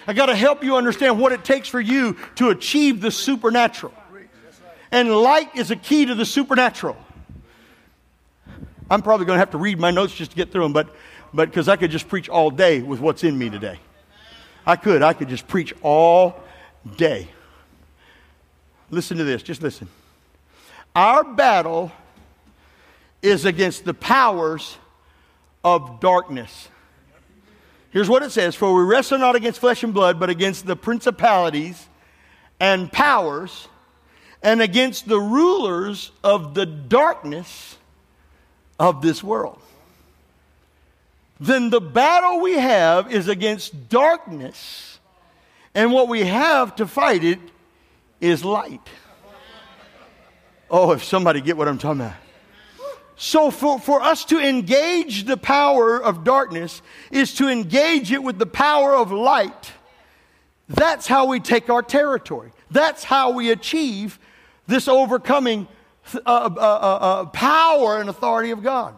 [0.06, 3.94] I got to help you understand what it takes for you to achieve the supernatural.
[4.90, 6.96] And light is a key to the supernatural.
[8.90, 10.94] I'm probably going to have to read my notes just to get through them, but
[11.32, 13.78] but because I could just preach all day with what's in me today.
[14.66, 15.02] I could.
[15.02, 16.42] I could just preach all
[16.96, 17.28] day.
[18.90, 19.42] Listen to this.
[19.42, 19.88] Just listen.
[20.94, 21.92] Our battle
[23.22, 24.76] is against the powers
[25.62, 26.68] of darkness.
[27.90, 30.76] Here's what it says For we wrestle not against flesh and blood, but against the
[30.76, 31.86] principalities
[32.58, 33.68] and powers,
[34.42, 37.76] and against the rulers of the darkness
[38.78, 39.60] of this world.
[41.38, 44.98] Then the battle we have is against darkness,
[45.74, 47.38] and what we have to fight it
[48.20, 48.86] is light.
[50.70, 52.14] Oh, if somebody get what I'm talking about.
[53.16, 58.38] So, for, for us to engage the power of darkness is to engage it with
[58.38, 59.72] the power of light.
[60.68, 62.52] That's how we take our territory.
[62.70, 64.18] That's how we achieve
[64.66, 65.68] this overcoming
[66.14, 68.94] uh, uh, uh, uh, power and authority of God.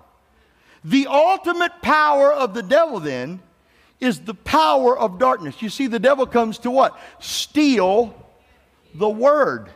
[0.85, 3.41] The ultimate power of the devil, then,
[4.03, 5.62] is the power of darkness.
[5.62, 6.98] You see, the devil comes to what?
[7.20, 8.14] Steal
[8.94, 9.70] the word.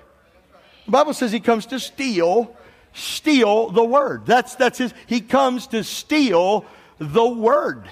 [0.85, 2.57] The Bible says he comes to steal
[2.97, 4.27] steal the word.
[4.27, 6.64] That's, that's his, he comes to steal
[6.99, 7.89] the word.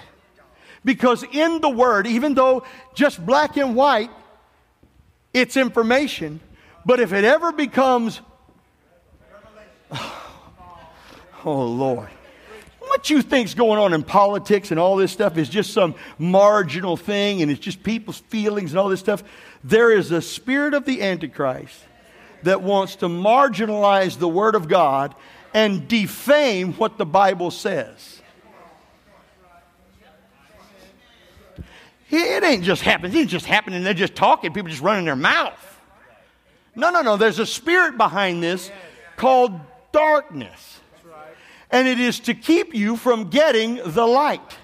[0.83, 4.09] Because in the word, even though just black and white,
[5.33, 6.39] it's information,
[6.85, 8.21] but if it ever becomes,
[9.91, 12.09] oh Lord,
[12.95, 16.95] what you think's going on in politics and all this stuff is just some marginal
[16.95, 19.21] thing and it's just people's feelings and all this stuff.
[19.65, 21.77] There is a spirit of the Antichrist
[22.43, 25.13] that wants to marginalize the Word of God
[25.53, 28.21] and defame what the Bible says.
[32.09, 33.17] It ain't just happening.
[33.17, 33.83] Ain't just happening.
[33.83, 34.53] They're just talking.
[34.53, 35.81] People just running their mouth.
[36.75, 37.17] No, no, no.
[37.17, 38.71] There's a spirit behind this
[39.17, 39.59] called
[39.91, 40.79] darkness.
[41.75, 44.57] And it is to keep you from getting the light.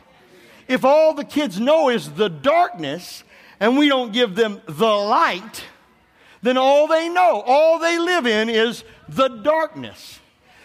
[0.70, 3.26] If all the kids know is the darkness
[3.60, 5.66] and we don't give them the light,
[6.42, 10.22] then all they know, all they live in is the darkness.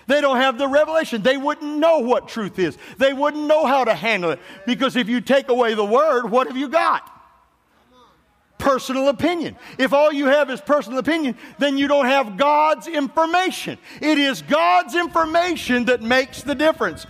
[0.07, 1.22] They don't have the revelation.
[1.22, 2.78] They wouldn't know what truth is.
[2.97, 4.38] They wouldn't know how to handle it.
[4.66, 7.11] Because if you take away the word, what have you got?
[8.59, 9.57] Personal opinion.
[9.78, 13.78] If all you have is personal opinion, then you don't have God's information.
[14.00, 17.07] It is God's information that makes the difference.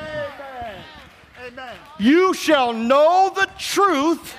[0.00, 0.82] Amen.
[1.46, 1.76] Amen.
[1.98, 4.36] You shall know the truth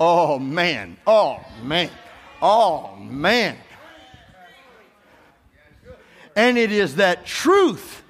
[0.00, 0.96] Oh, man.
[1.06, 1.90] Oh, man.
[2.40, 3.56] Oh, man.
[6.36, 8.02] And it is that truth.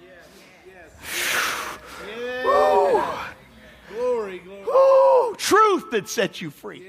[2.43, 4.65] Glory, glory.
[4.67, 6.87] Oh, truth that sets you free.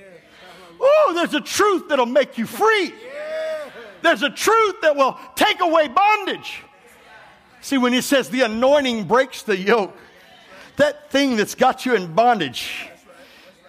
[0.81, 2.93] Oh, there's a truth that'll make you free.
[4.01, 6.63] There's a truth that will take away bondage.
[7.61, 9.95] See, when he says the anointing breaks the yoke,
[10.77, 12.87] that thing that's got you in bondage.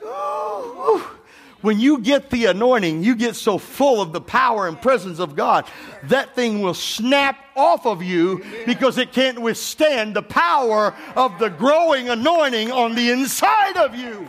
[0.02, 1.18] Oh,
[1.60, 5.36] when you get the anointing, you get so full of the power and presence of
[5.36, 5.66] God,
[6.04, 11.50] that thing will snap off of you because it can't withstand the power of the
[11.50, 14.26] growing anointing on the inside of you.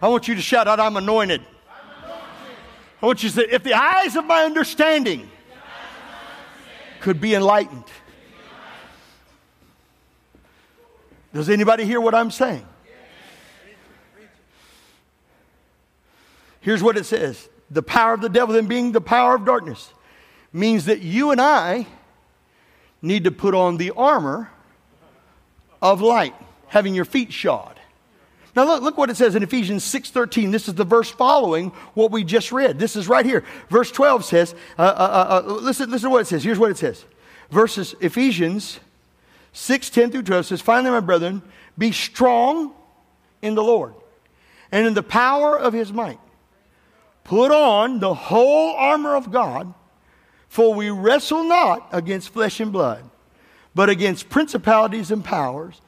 [0.00, 1.42] I want you to shout out, I'm anointed.
[3.00, 5.30] I want you to say, if the eyes of my understanding
[7.00, 7.84] could be enlightened.
[11.32, 12.66] Does anybody hear what I'm saying?
[16.60, 19.92] Here's what it says the power of the devil, then being the power of darkness,
[20.52, 21.86] means that you and I
[23.02, 24.50] need to put on the armor
[25.80, 26.34] of light,
[26.66, 27.77] having your feet shod.
[28.58, 30.50] Now look, look what it says in Ephesians 6:13.
[30.50, 32.76] This is the verse following what we just read.
[32.76, 33.44] This is right here.
[33.70, 36.42] Verse 12 says, uh, uh, uh, uh listen, listen to what it says.
[36.42, 37.04] Here's what it says.
[37.52, 38.80] Verses Ephesians
[39.52, 41.40] 6, 10 through 12 says, Finally, my brethren,
[41.78, 42.72] be strong
[43.42, 43.94] in the Lord
[44.72, 46.18] and in the power of his might.
[47.22, 49.72] Put on the whole armor of God,
[50.48, 53.08] for we wrestle not against flesh and blood,
[53.72, 55.80] but against principalities and powers,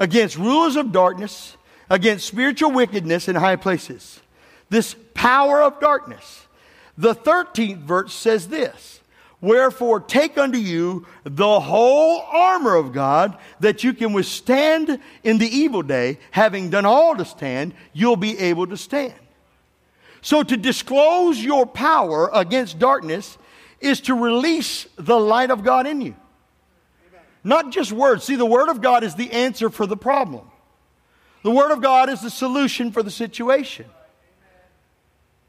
[0.00, 1.56] against rulers of darkness,
[1.88, 4.20] against spiritual wickedness in high places.
[4.68, 6.46] This power of darkness.
[6.98, 9.00] The 13th verse says this
[9.40, 15.46] Wherefore, take unto you the whole armor of God, that you can withstand in the
[15.46, 16.18] evil day.
[16.30, 19.14] Having done all to stand, you'll be able to stand.
[20.22, 23.36] So, to disclose your power against darkness
[23.80, 26.16] is to release the light of God in you.
[27.44, 28.24] Not just words.
[28.24, 30.50] See, the Word of God is the answer for the problem,
[31.46, 33.86] the Word of God is the solution for the situation.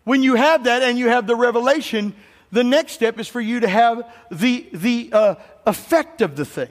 [0.03, 2.13] When you have that and you have the revelation,
[2.51, 5.35] the next step is for you to have the, the uh,
[5.65, 6.69] effect of the thing.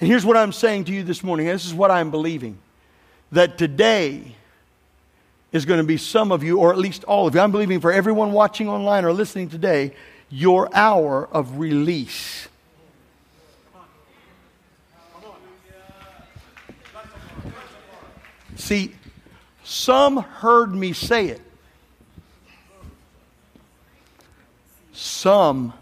[0.00, 1.44] And here's what I'm saying to you this morning.
[1.44, 2.56] This is what I'm believing
[3.32, 4.34] that today
[5.52, 7.40] is going to be some of you, or at least all of you.
[7.42, 9.92] I'm believing for everyone watching online or listening today,
[10.30, 12.48] your hour of release.
[18.58, 18.92] See,
[19.62, 21.40] some heard me say it.
[24.92, 25.72] Some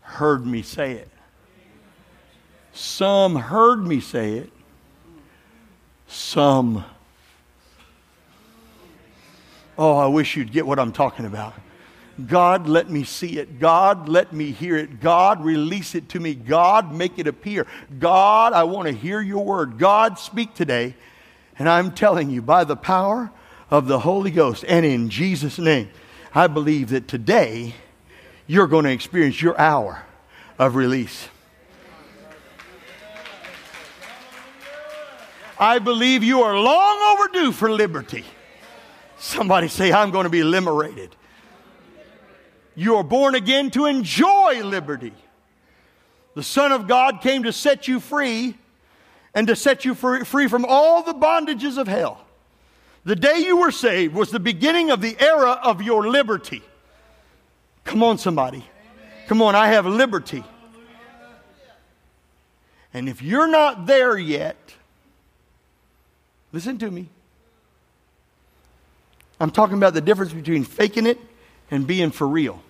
[0.00, 1.08] heard me say it.
[2.72, 4.52] Some heard me say it.
[6.08, 6.84] Some.
[9.76, 11.52] Oh, I wish you'd get what I'm talking about.
[12.26, 13.60] God, let me see it.
[13.60, 15.00] God, let me hear it.
[15.00, 16.34] God, release it to me.
[16.34, 17.66] God, make it appear.
[17.98, 19.78] God, I want to hear your word.
[19.78, 20.94] God, speak today.
[21.58, 23.30] And I'm telling you, by the power
[23.70, 24.64] of the Holy Ghost.
[24.66, 25.90] And in Jesus' name,
[26.34, 27.74] I believe that today
[28.46, 30.02] you're going to experience your hour
[30.58, 31.28] of release.
[35.60, 38.24] I believe you are long overdue for liberty.
[39.18, 41.16] Somebody say, I'm going to be liberated.
[42.78, 45.12] You are born again to enjoy liberty.
[46.36, 48.54] The Son of God came to set you free
[49.34, 52.24] and to set you free from all the bondages of hell.
[53.02, 56.62] The day you were saved was the beginning of the era of your liberty.
[57.82, 58.64] Come on, somebody.
[59.26, 60.44] Come on, I have liberty.
[62.94, 64.56] And if you're not there yet,
[66.52, 67.08] listen to me.
[69.40, 71.18] I'm talking about the difference between faking it
[71.72, 72.62] and being for real.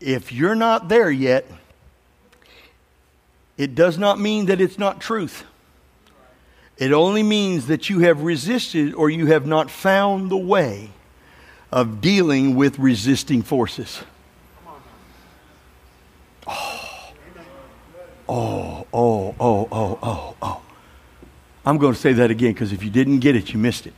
[0.00, 1.46] If you're not there yet,
[3.56, 5.44] it does not mean that it's not truth.
[6.76, 10.90] It only means that you have resisted or you have not found the way
[11.72, 14.00] of dealing with resisting forces.
[16.46, 17.12] Oh,
[18.92, 20.62] oh, oh, oh, oh, oh.
[21.66, 23.94] I'm going to say that again because if you didn't get it, you missed it.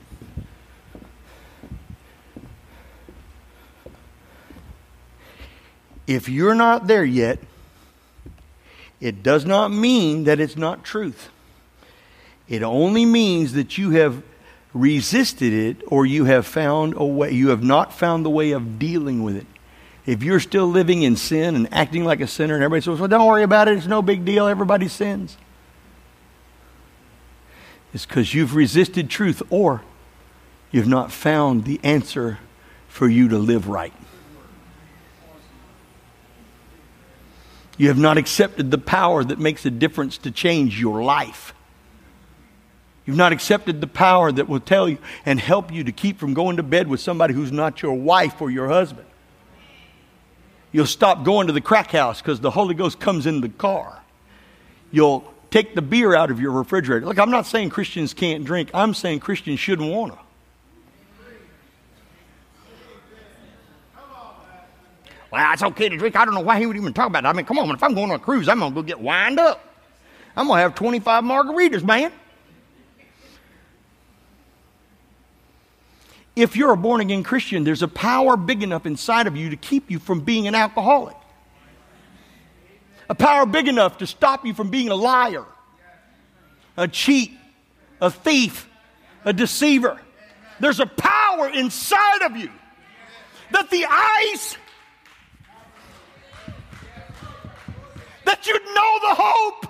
[6.10, 7.38] If you're not there yet,
[9.00, 11.28] it does not mean that it's not truth.
[12.48, 14.24] It only means that you have
[14.74, 18.76] resisted it or you have found a way, you have not found the way of
[18.76, 19.46] dealing with it.
[20.04, 23.06] If you're still living in sin and acting like a sinner, and everybody says, Well,
[23.06, 25.36] don't worry about it, it's no big deal, everybody sins.
[27.94, 29.82] It's because you've resisted truth or
[30.72, 32.40] you've not found the answer
[32.88, 33.92] for you to live right.
[37.80, 41.54] You have not accepted the power that makes a difference to change your life.
[43.06, 46.34] You've not accepted the power that will tell you and help you to keep from
[46.34, 49.06] going to bed with somebody who's not your wife or your husband.
[50.72, 54.02] You'll stop going to the crack house because the Holy Ghost comes in the car.
[54.90, 57.06] You'll take the beer out of your refrigerator.
[57.06, 60.18] Look, I'm not saying Christians can't drink, I'm saying Christians shouldn't want to.
[65.30, 66.16] Well, it's okay to drink.
[66.16, 67.28] I don't know why he would even talk about it.
[67.28, 69.00] I mean, come on, if I'm going on a cruise, I'm going to go get
[69.00, 69.64] wind up.
[70.36, 72.12] I'm going to have 25 margaritas, man.
[76.34, 79.56] If you're a born again Christian, there's a power big enough inside of you to
[79.56, 81.16] keep you from being an alcoholic.
[83.08, 85.44] A power big enough to stop you from being a liar,
[86.76, 87.32] a cheat,
[88.00, 88.68] a thief,
[89.24, 90.00] a deceiver.
[90.60, 92.50] There's a power inside of you
[93.50, 94.56] that the eyes
[98.30, 99.66] that you'd know the hope.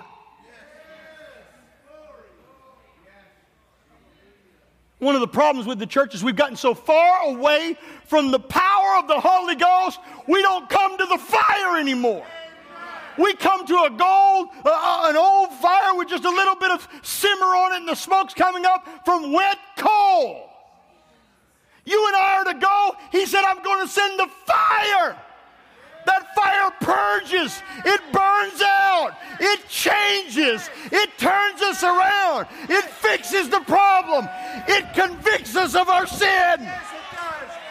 [4.99, 8.37] One of the problems with the church is we've gotten so far away from the
[8.39, 12.23] power of the Holy Ghost, we don't come to the fire anymore.
[13.17, 16.69] We come to a gold, uh, uh, an old fire with just a little bit
[16.69, 20.49] of simmer on it, and the smoke's coming up from wet coal.
[21.83, 22.95] You and I are to go.
[23.11, 25.17] He said, I'm going to send the fire.
[26.05, 33.61] That fire purges, it burns out, it changes, it turns us around, it fixes the
[33.61, 34.27] problem,
[34.67, 36.69] it convicts us of our sin.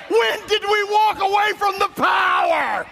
[0.09, 2.87] When did we walk away from the power?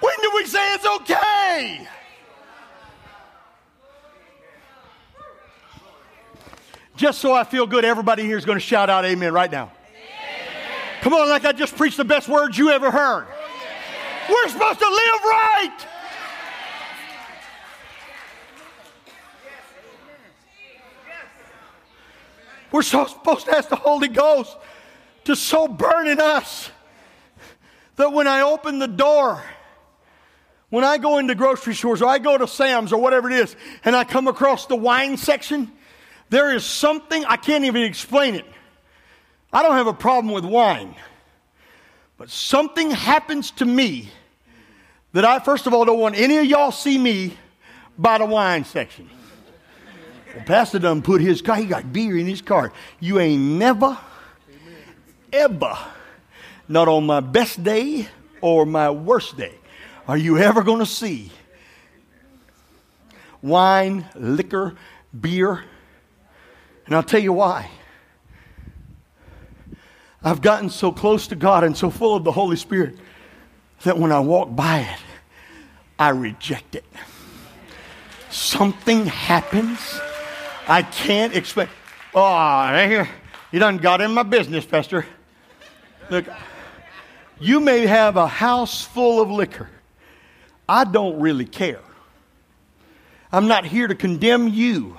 [0.00, 1.86] When did we say it's okay?
[6.96, 9.72] Just so I feel good, everybody here is going to shout out amen right now.
[11.02, 13.26] Come on, like I just preached the best words you ever heard.
[14.28, 15.86] We're supposed to live right.
[22.70, 24.56] We're so supposed to ask the Holy Ghost
[25.24, 26.70] to so burn in us
[27.96, 29.42] that when I open the door,
[30.68, 33.56] when I go into grocery stores or I go to Sam's or whatever it is,
[33.84, 35.72] and I come across the wine section,
[36.28, 38.44] there is something, I can't even explain it.
[39.52, 40.94] I don't have a problem with wine.
[42.16, 44.10] But something happens to me
[45.12, 47.36] that I, first of all, don't want any of y'all see me
[47.98, 49.08] by the wine section.
[50.34, 52.72] Well, Pastor done put his car, he got beer in his car.
[53.00, 53.98] You ain't never,
[55.32, 55.76] ever,
[56.68, 58.08] not on my best day
[58.40, 59.54] or my worst day,
[60.06, 61.32] are you ever going to see
[63.42, 64.74] wine, liquor,
[65.18, 65.64] beer.
[66.86, 67.70] And I'll tell you why.
[70.22, 72.96] I've gotten so close to God and so full of the Holy Spirit
[73.84, 74.98] that when I walk by it,
[75.98, 76.84] I reject it.
[78.28, 79.78] Something happens.
[80.68, 81.68] I can't explain.
[82.14, 83.06] Oh,
[83.50, 85.06] you done got in my business, Pastor.
[86.10, 86.26] Look,
[87.40, 89.68] you may have a house full of liquor.
[90.68, 91.80] I don't really care.
[93.32, 94.98] I'm not here to condemn you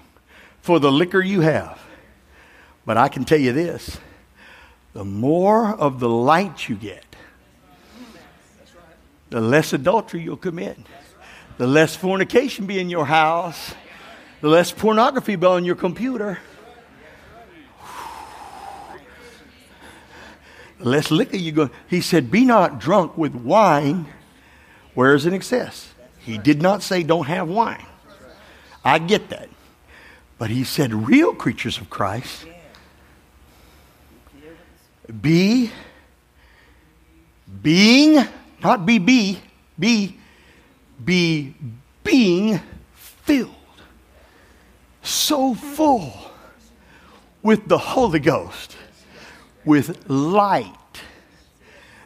[0.61, 1.79] for the liquor you have.
[2.85, 3.99] But I can tell you this
[4.93, 7.05] the more of the light you get,
[9.29, 10.77] the less adultery you'll commit,
[11.57, 13.73] the less fornication be in your house,
[14.41, 16.39] the less pornography be on your computer,
[20.79, 21.69] the less liquor you go.
[21.87, 24.07] He said, Be not drunk with wine
[24.93, 25.93] where is in excess.
[26.19, 27.85] He did not say don't have wine.
[28.83, 29.49] I get that.
[30.37, 32.45] But he said real creatures of Christ
[35.11, 35.71] be
[37.61, 38.25] being
[38.63, 39.39] not be be
[39.77, 40.17] be
[41.03, 41.53] be
[42.03, 42.59] being
[42.93, 43.49] filled
[45.01, 46.13] so full
[47.41, 48.77] with the Holy Ghost
[49.65, 50.75] with light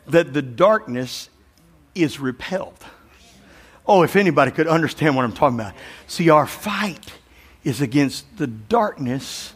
[0.07, 1.29] that the darkness
[1.93, 2.85] is repelled.
[3.87, 5.73] Oh, if anybody could understand what I'm talking about.
[6.07, 7.13] See, our fight
[7.63, 9.53] is against the darkness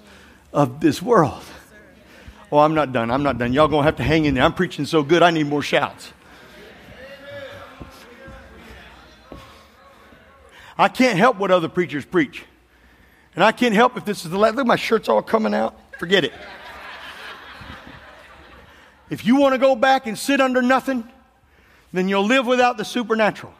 [0.53, 1.43] of this world.
[2.51, 3.11] Oh, I'm not done.
[3.11, 3.53] I'm not done.
[3.53, 4.43] Y'all gonna have to hang in there.
[4.43, 6.13] I'm preaching so good, I need more shouts.
[10.77, 12.45] I can't help what other preachers preach.
[13.35, 14.55] And I can't help if this is the last.
[14.55, 15.77] Look, my shirt's all coming out.
[15.99, 16.33] Forget it.
[19.09, 21.07] If you want to go back and sit under nothing,
[21.91, 23.53] then you'll live without the supernatural.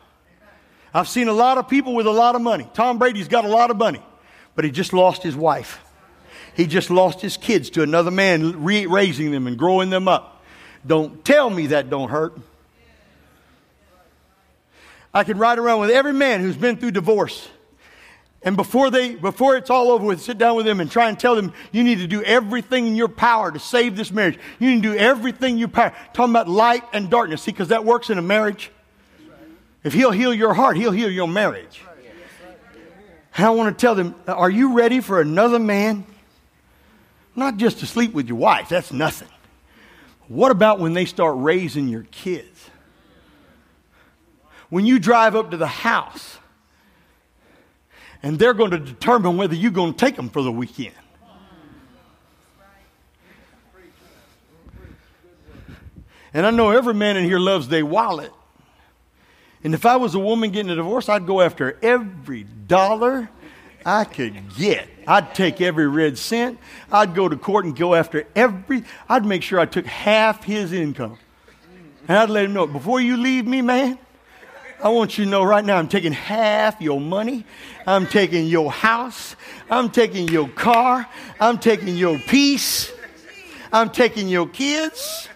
[0.94, 2.70] I've seen a lot of people with a lot of money.
[2.74, 4.02] Tom Brady's got a lot of money,
[4.56, 5.84] but he just lost his wife.
[6.56, 10.44] He just lost his kids to another man re- raising them and growing them up.
[10.86, 12.38] Don't tell me that don't hurt.
[15.14, 17.50] I can ride around with every man who's been through divorce
[18.42, 21.20] and before they, before it's all over with, sit down with them and try and
[21.20, 24.40] tell them you need to do everything in your power to save this marriage.
[24.60, 25.94] You need to do everything you power.
[26.14, 27.42] Talking about light and darkness.
[27.42, 28.72] See, because that works in a marriage.
[29.84, 31.82] If he'll heal your heart, he'll heal your marriage.
[33.36, 36.06] And I want to tell them, are you ready for another man?
[37.40, 39.30] Not just to sleep with your wife, that's nothing.
[40.28, 42.70] What about when they start raising your kids?
[44.68, 46.38] When you drive up to the house
[48.22, 50.94] and they're going to determine whether you're going to take them for the weekend.
[56.34, 58.34] And I know every man in here loves their wallet.
[59.64, 63.30] And if I was a woman getting a divorce, I'd go after every dollar
[63.86, 64.90] I could get.
[65.10, 66.60] I'd take every red cent.
[66.92, 70.72] I'd go to court and go after every, I'd make sure I took half his
[70.72, 71.18] income.
[72.08, 73.98] And I'd let him know, before you leave me, man,
[74.84, 77.44] I want you to know right now I'm taking half your money.
[77.88, 79.36] I'm taking your house.
[79.72, 81.10] I'm taking your car.
[81.40, 82.94] I'm taking your peace.
[83.74, 85.28] I'm taking your kids.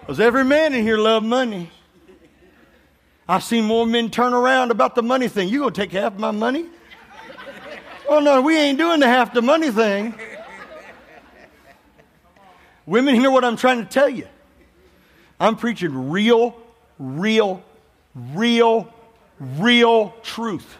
[0.00, 1.68] Because every man in here love money.
[3.28, 5.48] I've seen more men turn around about the money thing.
[5.48, 6.66] You gonna take half my money?
[8.08, 10.14] Oh no, we ain't doing the half the money thing.
[12.86, 14.28] Women, hear what I'm trying to tell you.
[15.40, 16.54] I'm preaching real,
[16.98, 17.62] real,
[18.14, 18.92] real,
[19.40, 20.76] real truth.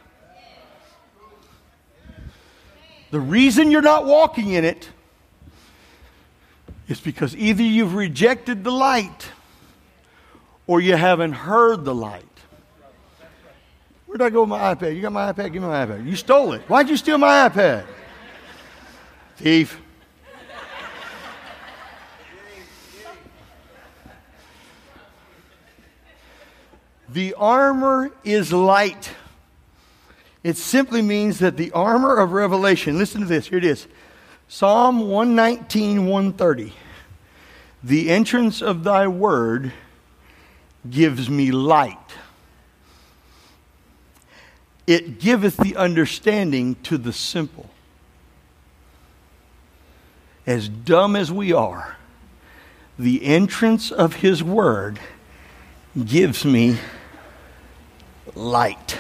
[3.11, 4.91] The reason you're not walking in it
[6.89, 9.31] is because either you've rejected the light
[10.67, 12.34] or you haven't heard the light.
[14.15, 14.95] Where'd I go with my iPad?
[14.95, 15.53] You got my iPad?
[15.53, 16.07] Give me my iPad.
[16.07, 16.61] You stole it.
[16.69, 17.85] Why'd you steal my iPad?
[19.39, 19.81] Thief.
[27.09, 29.11] The armor is light.
[30.45, 33.89] It simply means that the armor of revelation, listen to this, here it is.
[34.47, 36.73] Psalm 119, 130.
[37.83, 39.73] The entrance of thy word
[40.89, 41.99] gives me light.
[44.87, 47.71] It giveth the understanding to the simple.
[50.47, 51.97] As dumb as we are,
[52.99, 55.01] the entrance of his word
[56.05, 56.79] gives me
[58.35, 58.99] light.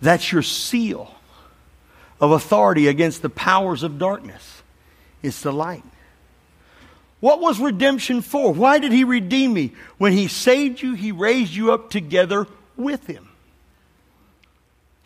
[0.00, 1.14] That's your seal
[2.20, 4.62] of authority against the powers of darkness.
[5.22, 5.84] It's the light.
[7.20, 8.52] What was redemption for?
[8.52, 9.72] Why did he redeem me?
[9.98, 12.46] When he saved you, he raised you up together
[12.76, 13.28] with him.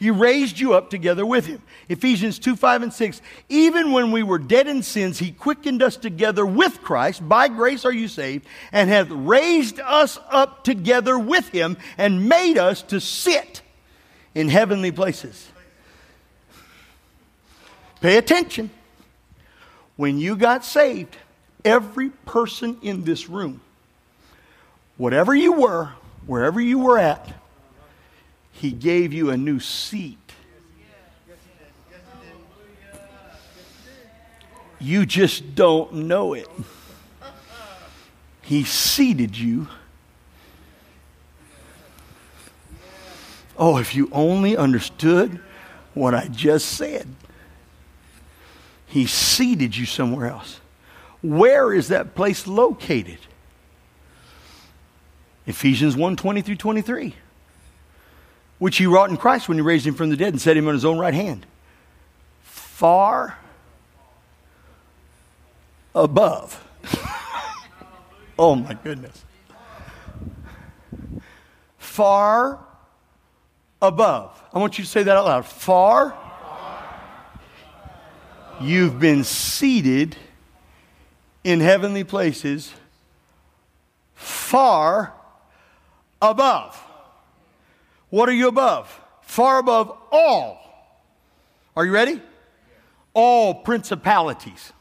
[0.01, 1.61] He raised you up together with him.
[1.91, 3.21] Ephesians 2 5 and 6.
[3.51, 7.29] Even when we were dead in sins, he quickened us together with Christ.
[7.29, 12.57] By grace are you saved, and hath raised us up together with him, and made
[12.57, 13.61] us to sit
[14.35, 15.51] in heavenly places.
[18.01, 18.71] Pay attention.
[19.97, 21.14] When you got saved,
[21.62, 23.61] every person in this room,
[24.97, 25.91] whatever you were,
[26.27, 27.39] wherever you were at,
[28.61, 30.18] he gave you a new seat.
[34.78, 36.46] You just don't know it.
[38.42, 39.66] He seated you.
[43.56, 45.40] Oh, if you only understood
[45.94, 47.08] what I just said.
[48.86, 50.61] He seated you somewhere else.
[51.22, 53.20] Where is that place located?
[55.46, 57.14] Ephesians 1 20 through 23
[58.61, 60.68] which he wrought in Christ when he raised him from the dead and set him
[60.68, 61.46] on his own right hand.
[62.42, 63.38] Far
[65.94, 66.64] above.
[68.38, 69.24] oh my goodness.
[71.78, 72.61] Far
[73.80, 74.40] above.
[74.52, 75.46] I want you to say that out loud.
[75.46, 76.14] Far.
[78.61, 80.16] You've been seated
[81.42, 82.74] in heavenly places
[84.14, 85.14] far
[86.20, 86.89] above.
[88.11, 89.00] What are you above?
[89.22, 90.61] Far above all.
[91.76, 92.20] Are you ready?
[93.14, 94.72] All principalities.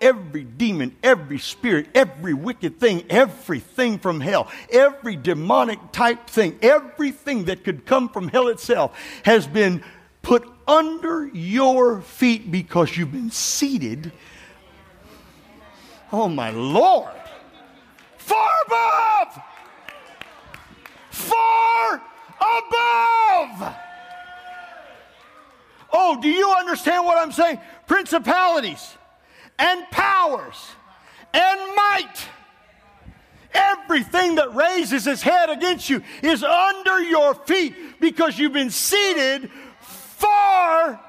[0.00, 7.46] Every demon, every spirit, every wicked thing, everything from hell, every demonic type thing, everything
[7.46, 9.82] that could come from hell itself has been
[10.22, 14.12] put under your feet because you've been seated.
[16.12, 17.10] Oh, my Lord.
[18.18, 19.42] Far above
[21.18, 22.02] far
[22.58, 23.74] above.
[25.92, 27.58] Oh, do you understand what I'm saying?
[27.86, 28.96] Principalities
[29.58, 30.56] and powers
[31.32, 32.28] and might.
[33.52, 39.50] Everything that raises its head against you is under your feet because you've been seated
[39.80, 41.00] far.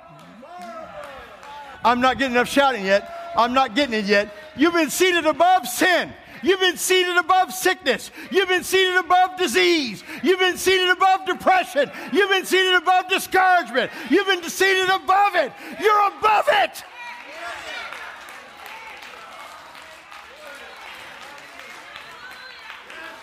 [1.84, 3.34] I'm not getting enough shouting yet.
[3.36, 4.34] I'm not getting it yet.
[4.56, 6.12] You've been seated above sin.
[6.42, 8.12] You've been seated above sickness.
[8.32, 10.04] You've been seated above disease.
[10.24, 11.92] You've been seated above depression.
[12.12, 13.92] You've been seated above discouragement.
[14.10, 15.52] You've been seated above it.
[15.80, 16.84] You're above it.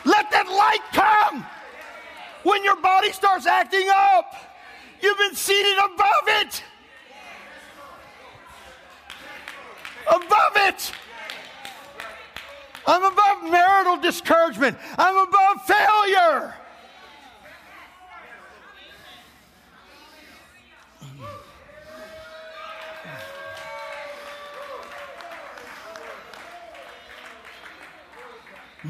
[0.04, 1.44] Let that light come
[2.44, 4.34] when your body starts acting up.
[5.00, 6.62] You've been seated above it.
[10.08, 10.92] Above it.
[12.86, 14.78] I'm above marital discouragement.
[14.96, 16.54] I'm above failure.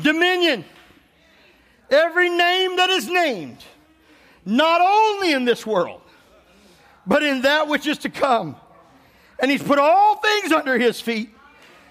[0.03, 0.64] dominion,
[1.90, 3.64] every name that is named,
[4.44, 6.03] not only in this world,
[7.07, 8.57] but in that which is to come.
[9.38, 11.30] And he's put all things under his feet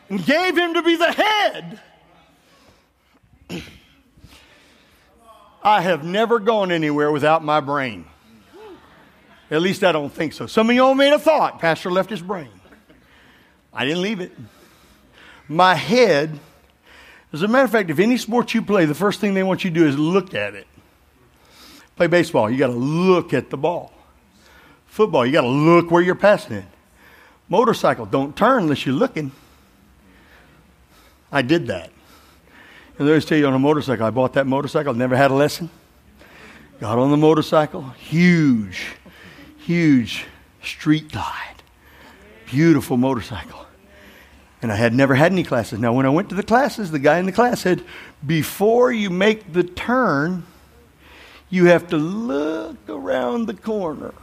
[0.09, 1.79] and gave him to be the head.
[5.66, 8.05] I have never gone anywhere without my brain.
[9.49, 10.45] At least I don't think so.
[10.45, 12.49] Some of y'all may have thought Pastor left his brain.
[13.74, 14.32] I didn't leave it.
[15.47, 16.39] My head,
[17.34, 19.63] as a matter of fact, if any sport you play, the first thing they want
[19.63, 20.68] you to do is look at it.
[21.95, 23.91] Play baseball, you got to look at the ball.
[24.86, 26.66] Football, you got to look where you're passing it.
[27.49, 29.32] Motorcycle, don't turn unless you're looking.
[31.32, 31.89] I did that.
[32.97, 35.69] And always tell you on a motorcycle, I bought that motorcycle, never had a lesson.
[36.79, 38.95] Got on the motorcycle, huge,
[39.57, 40.25] huge
[40.63, 41.61] street glide,
[42.45, 43.65] beautiful motorcycle.
[44.61, 45.79] And I had never had any classes.
[45.79, 47.83] Now, when I went to the classes, the guy in the class said,
[48.25, 50.45] before you make the turn,
[51.49, 54.13] you have to look around the corner.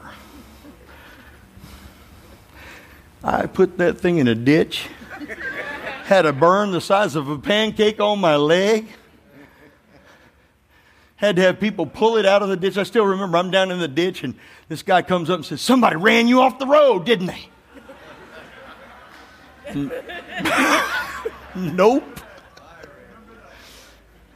[3.22, 4.88] I put that thing in a ditch,
[6.04, 8.86] had a burn the size of a pancake on my leg,
[11.16, 12.76] had to have people pull it out of the ditch.
[12.76, 14.34] I still remember I'm down in the ditch, and
[14.68, 17.48] this guy comes up and says, Somebody ran you off the road, didn't they?
[21.54, 22.20] nope.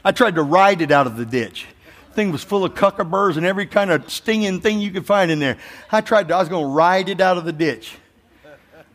[0.04, 1.66] I tried to ride it out of the ditch
[2.16, 5.38] thing was full of cuckaburrs and every kind of stinging thing you could find in
[5.38, 5.58] there.
[5.92, 7.98] I tried to, I was going to ride it out of the ditch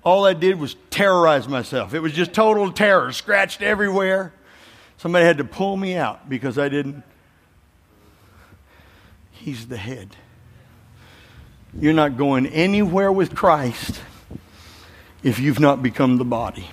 [0.04, 1.94] all I did was terrorize myself.
[1.94, 4.34] It was just total terror, scratched everywhere.
[4.98, 7.04] Somebody had to pull me out because I didn't.
[9.32, 10.16] He's the head.
[11.80, 14.02] You're not going anywhere with Christ
[15.24, 16.70] if you've not become the body.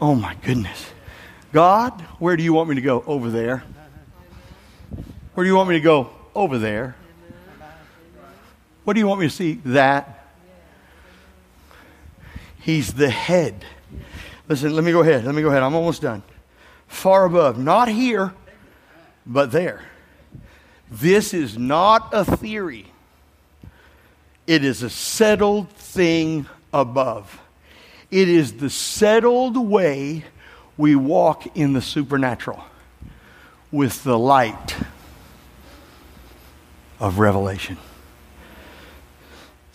[0.00, 0.90] Oh my goodness.
[1.52, 3.02] God, where do you want me to go?
[3.06, 3.64] Over there.
[5.34, 6.10] Where do you want me to go?
[6.34, 6.96] Over there.
[8.86, 9.54] What do you want me to see?
[9.64, 10.28] That.
[12.60, 13.64] He's the head.
[14.48, 15.24] Listen, let me go ahead.
[15.24, 15.64] Let me go ahead.
[15.64, 16.22] I'm almost done.
[16.86, 17.58] Far above.
[17.58, 18.32] Not here,
[19.26, 19.82] but there.
[20.88, 22.86] This is not a theory,
[24.46, 27.40] it is a settled thing above.
[28.12, 30.22] It is the settled way
[30.76, 32.62] we walk in the supernatural
[33.72, 34.76] with the light
[37.00, 37.78] of revelation.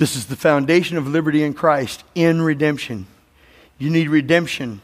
[0.02, 3.06] This is the foundation of liberty in Christ in redemption.
[3.78, 4.82] You need redemption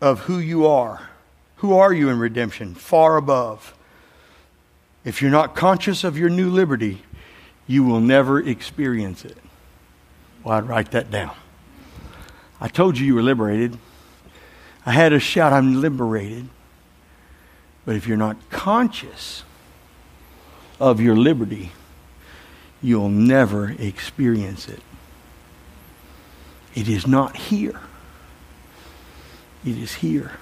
[0.00, 1.10] of who you are.
[1.56, 2.76] Who are you in redemption?
[2.76, 3.74] Far above.
[5.04, 7.02] If you're not conscious of your new liberty,
[7.66, 9.36] you will never experience it.
[10.44, 11.34] Well, I'd write that down.
[12.60, 13.76] I told you you were liberated.
[14.86, 16.48] I had a shout, I'm liberated.
[17.84, 19.42] But if you're not conscious
[20.78, 21.72] of your liberty,
[22.82, 24.80] you'll never experience it.
[26.74, 27.80] It is not here.
[29.64, 30.32] It is here.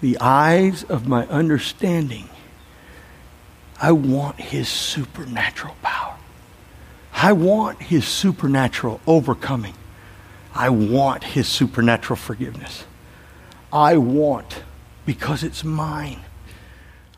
[0.00, 2.28] The eyes of my understanding.
[3.80, 6.16] I want his supernatural power.
[7.12, 9.74] I want his supernatural overcoming.
[10.54, 12.84] I want his supernatural forgiveness.
[13.72, 14.62] I want,
[15.06, 16.20] because it's mine,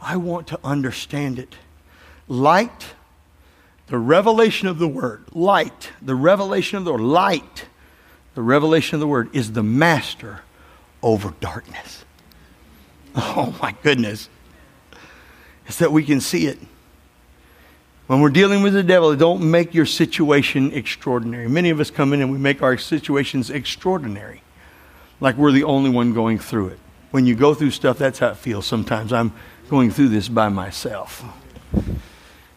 [0.00, 1.56] I want to understand it.
[2.28, 2.94] Light
[3.86, 7.66] the revelation of the Word, light, the revelation of the Word, light,
[8.34, 10.40] the revelation of the Word is the master
[11.02, 12.04] over darkness.
[13.14, 14.28] Oh my goodness.
[15.66, 16.58] It's that we can see it.
[18.06, 21.48] When we're dealing with the devil, don't make your situation extraordinary.
[21.48, 24.42] Many of us come in and we make our situations extraordinary,
[25.20, 26.78] like we're the only one going through it.
[27.12, 29.12] When you go through stuff, that's how it feels sometimes.
[29.12, 29.32] I'm
[29.70, 31.24] going through this by myself.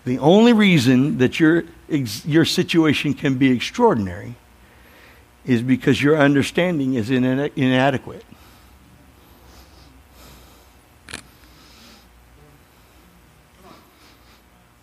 [0.08, 4.36] The only reason that your, your situation can be extraordinary
[5.46, 8.24] is because your understanding is inadequate.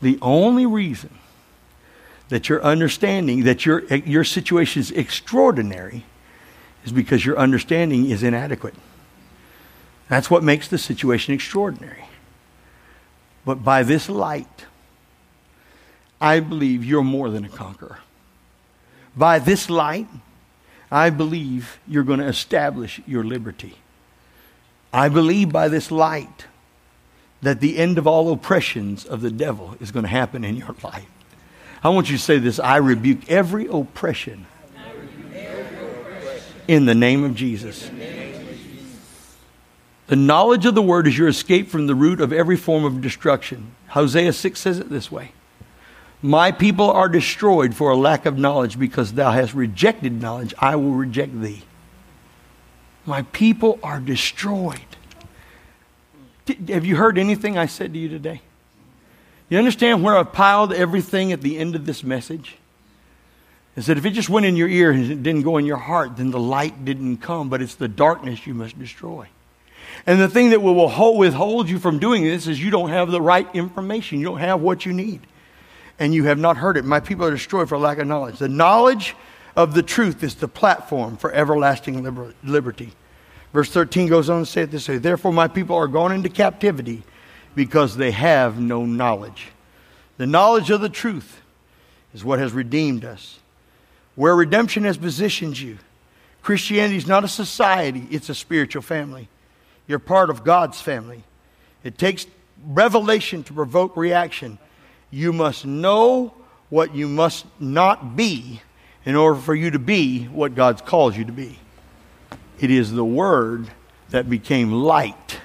[0.02, 1.18] The only reason
[2.28, 6.04] that your understanding, that your, your situation is extraordinary,
[6.84, 8.74] is because your understanding is inadequate.
[10.10, 12.04] That's what makes the situation extraordinary.
[13.46, 14.66] But by this light,
[16.24, 17.98] I believe you're more than a conqueror.
[19.14, 20.08] By this light,
[20.90, 23.74] I believe you're going to establish your liberty.
[24.90, 26.46] I believe by this light
[27.42, 30.74] that the end of all oppressions of the devil is going to happen in your
[30.82, 31.04] life.
[31.82, 34.46] I want you to say this I rebuke every oppression
[36.66, 37.90] In the name of Jesus.
[40.06, 43.02] The knowledge of the word is your escape from the root of every form of
[43.02, 43.72] destruction.
[43.88, 45.32] Hosea 6 says it this way
[46.24, 50.54] My people are destroyed for a lack of knowledge because thou hast rejected knowledge.
[50.58, 51.64] I will reject thee.
[53.04, 54.80] My people are destroyed.
[56.68, 58.40] Have you heard anything I said to you today?
[59.50, 62.56] You understand where I've piled everything at the end of this message?
[63.76, 65.76] Is that if it just went in your ear and it didn't go in your
[65.76, 69.28] heart, then the light didn't come, but it's the darkness you must destroy.
[70.06, 70.74] And the thing that will
[71.18, 74.20] withhold you from doing this is you don't have the right information.
[74.20, 75.20] You don't have what you need.
[75.98, 76.84] And you have not heard it.
[76.84, 78.38] My people are destroyed for lack of knowledge.
[78.38, 79.14] The knowledge
[79.56, 82.92] of the truth is the platform for everlasting liber- liberty.
[83.52, 86.28] Verse 13 goes on to say it this way Therefore, my people are gone into
[86.28, 87.04] captivity
[87.54, 89.48] because they have no knowledge.
[90.16, 91.40] The knowledge of the truth
[92.12, 93.38] is what has redeemed us.
[94.16, 95.78] Where redemption has positioned you,
[96.42, 99.28] Christianity is not a society, it's a spiritual family.
[99.86, 101.24] You're part of God's family.
[101.82, 102.26] It takes
[102.66, 104.58] revelation to provoke reaction.
[105.14, 106.34] You must know
[106.70, 108.60] what you must not be
[109.04, 111.56] in order for you to be what God's called you to be.
[112.58, 113.70] It is the Word
[114.10, 115.38] that became light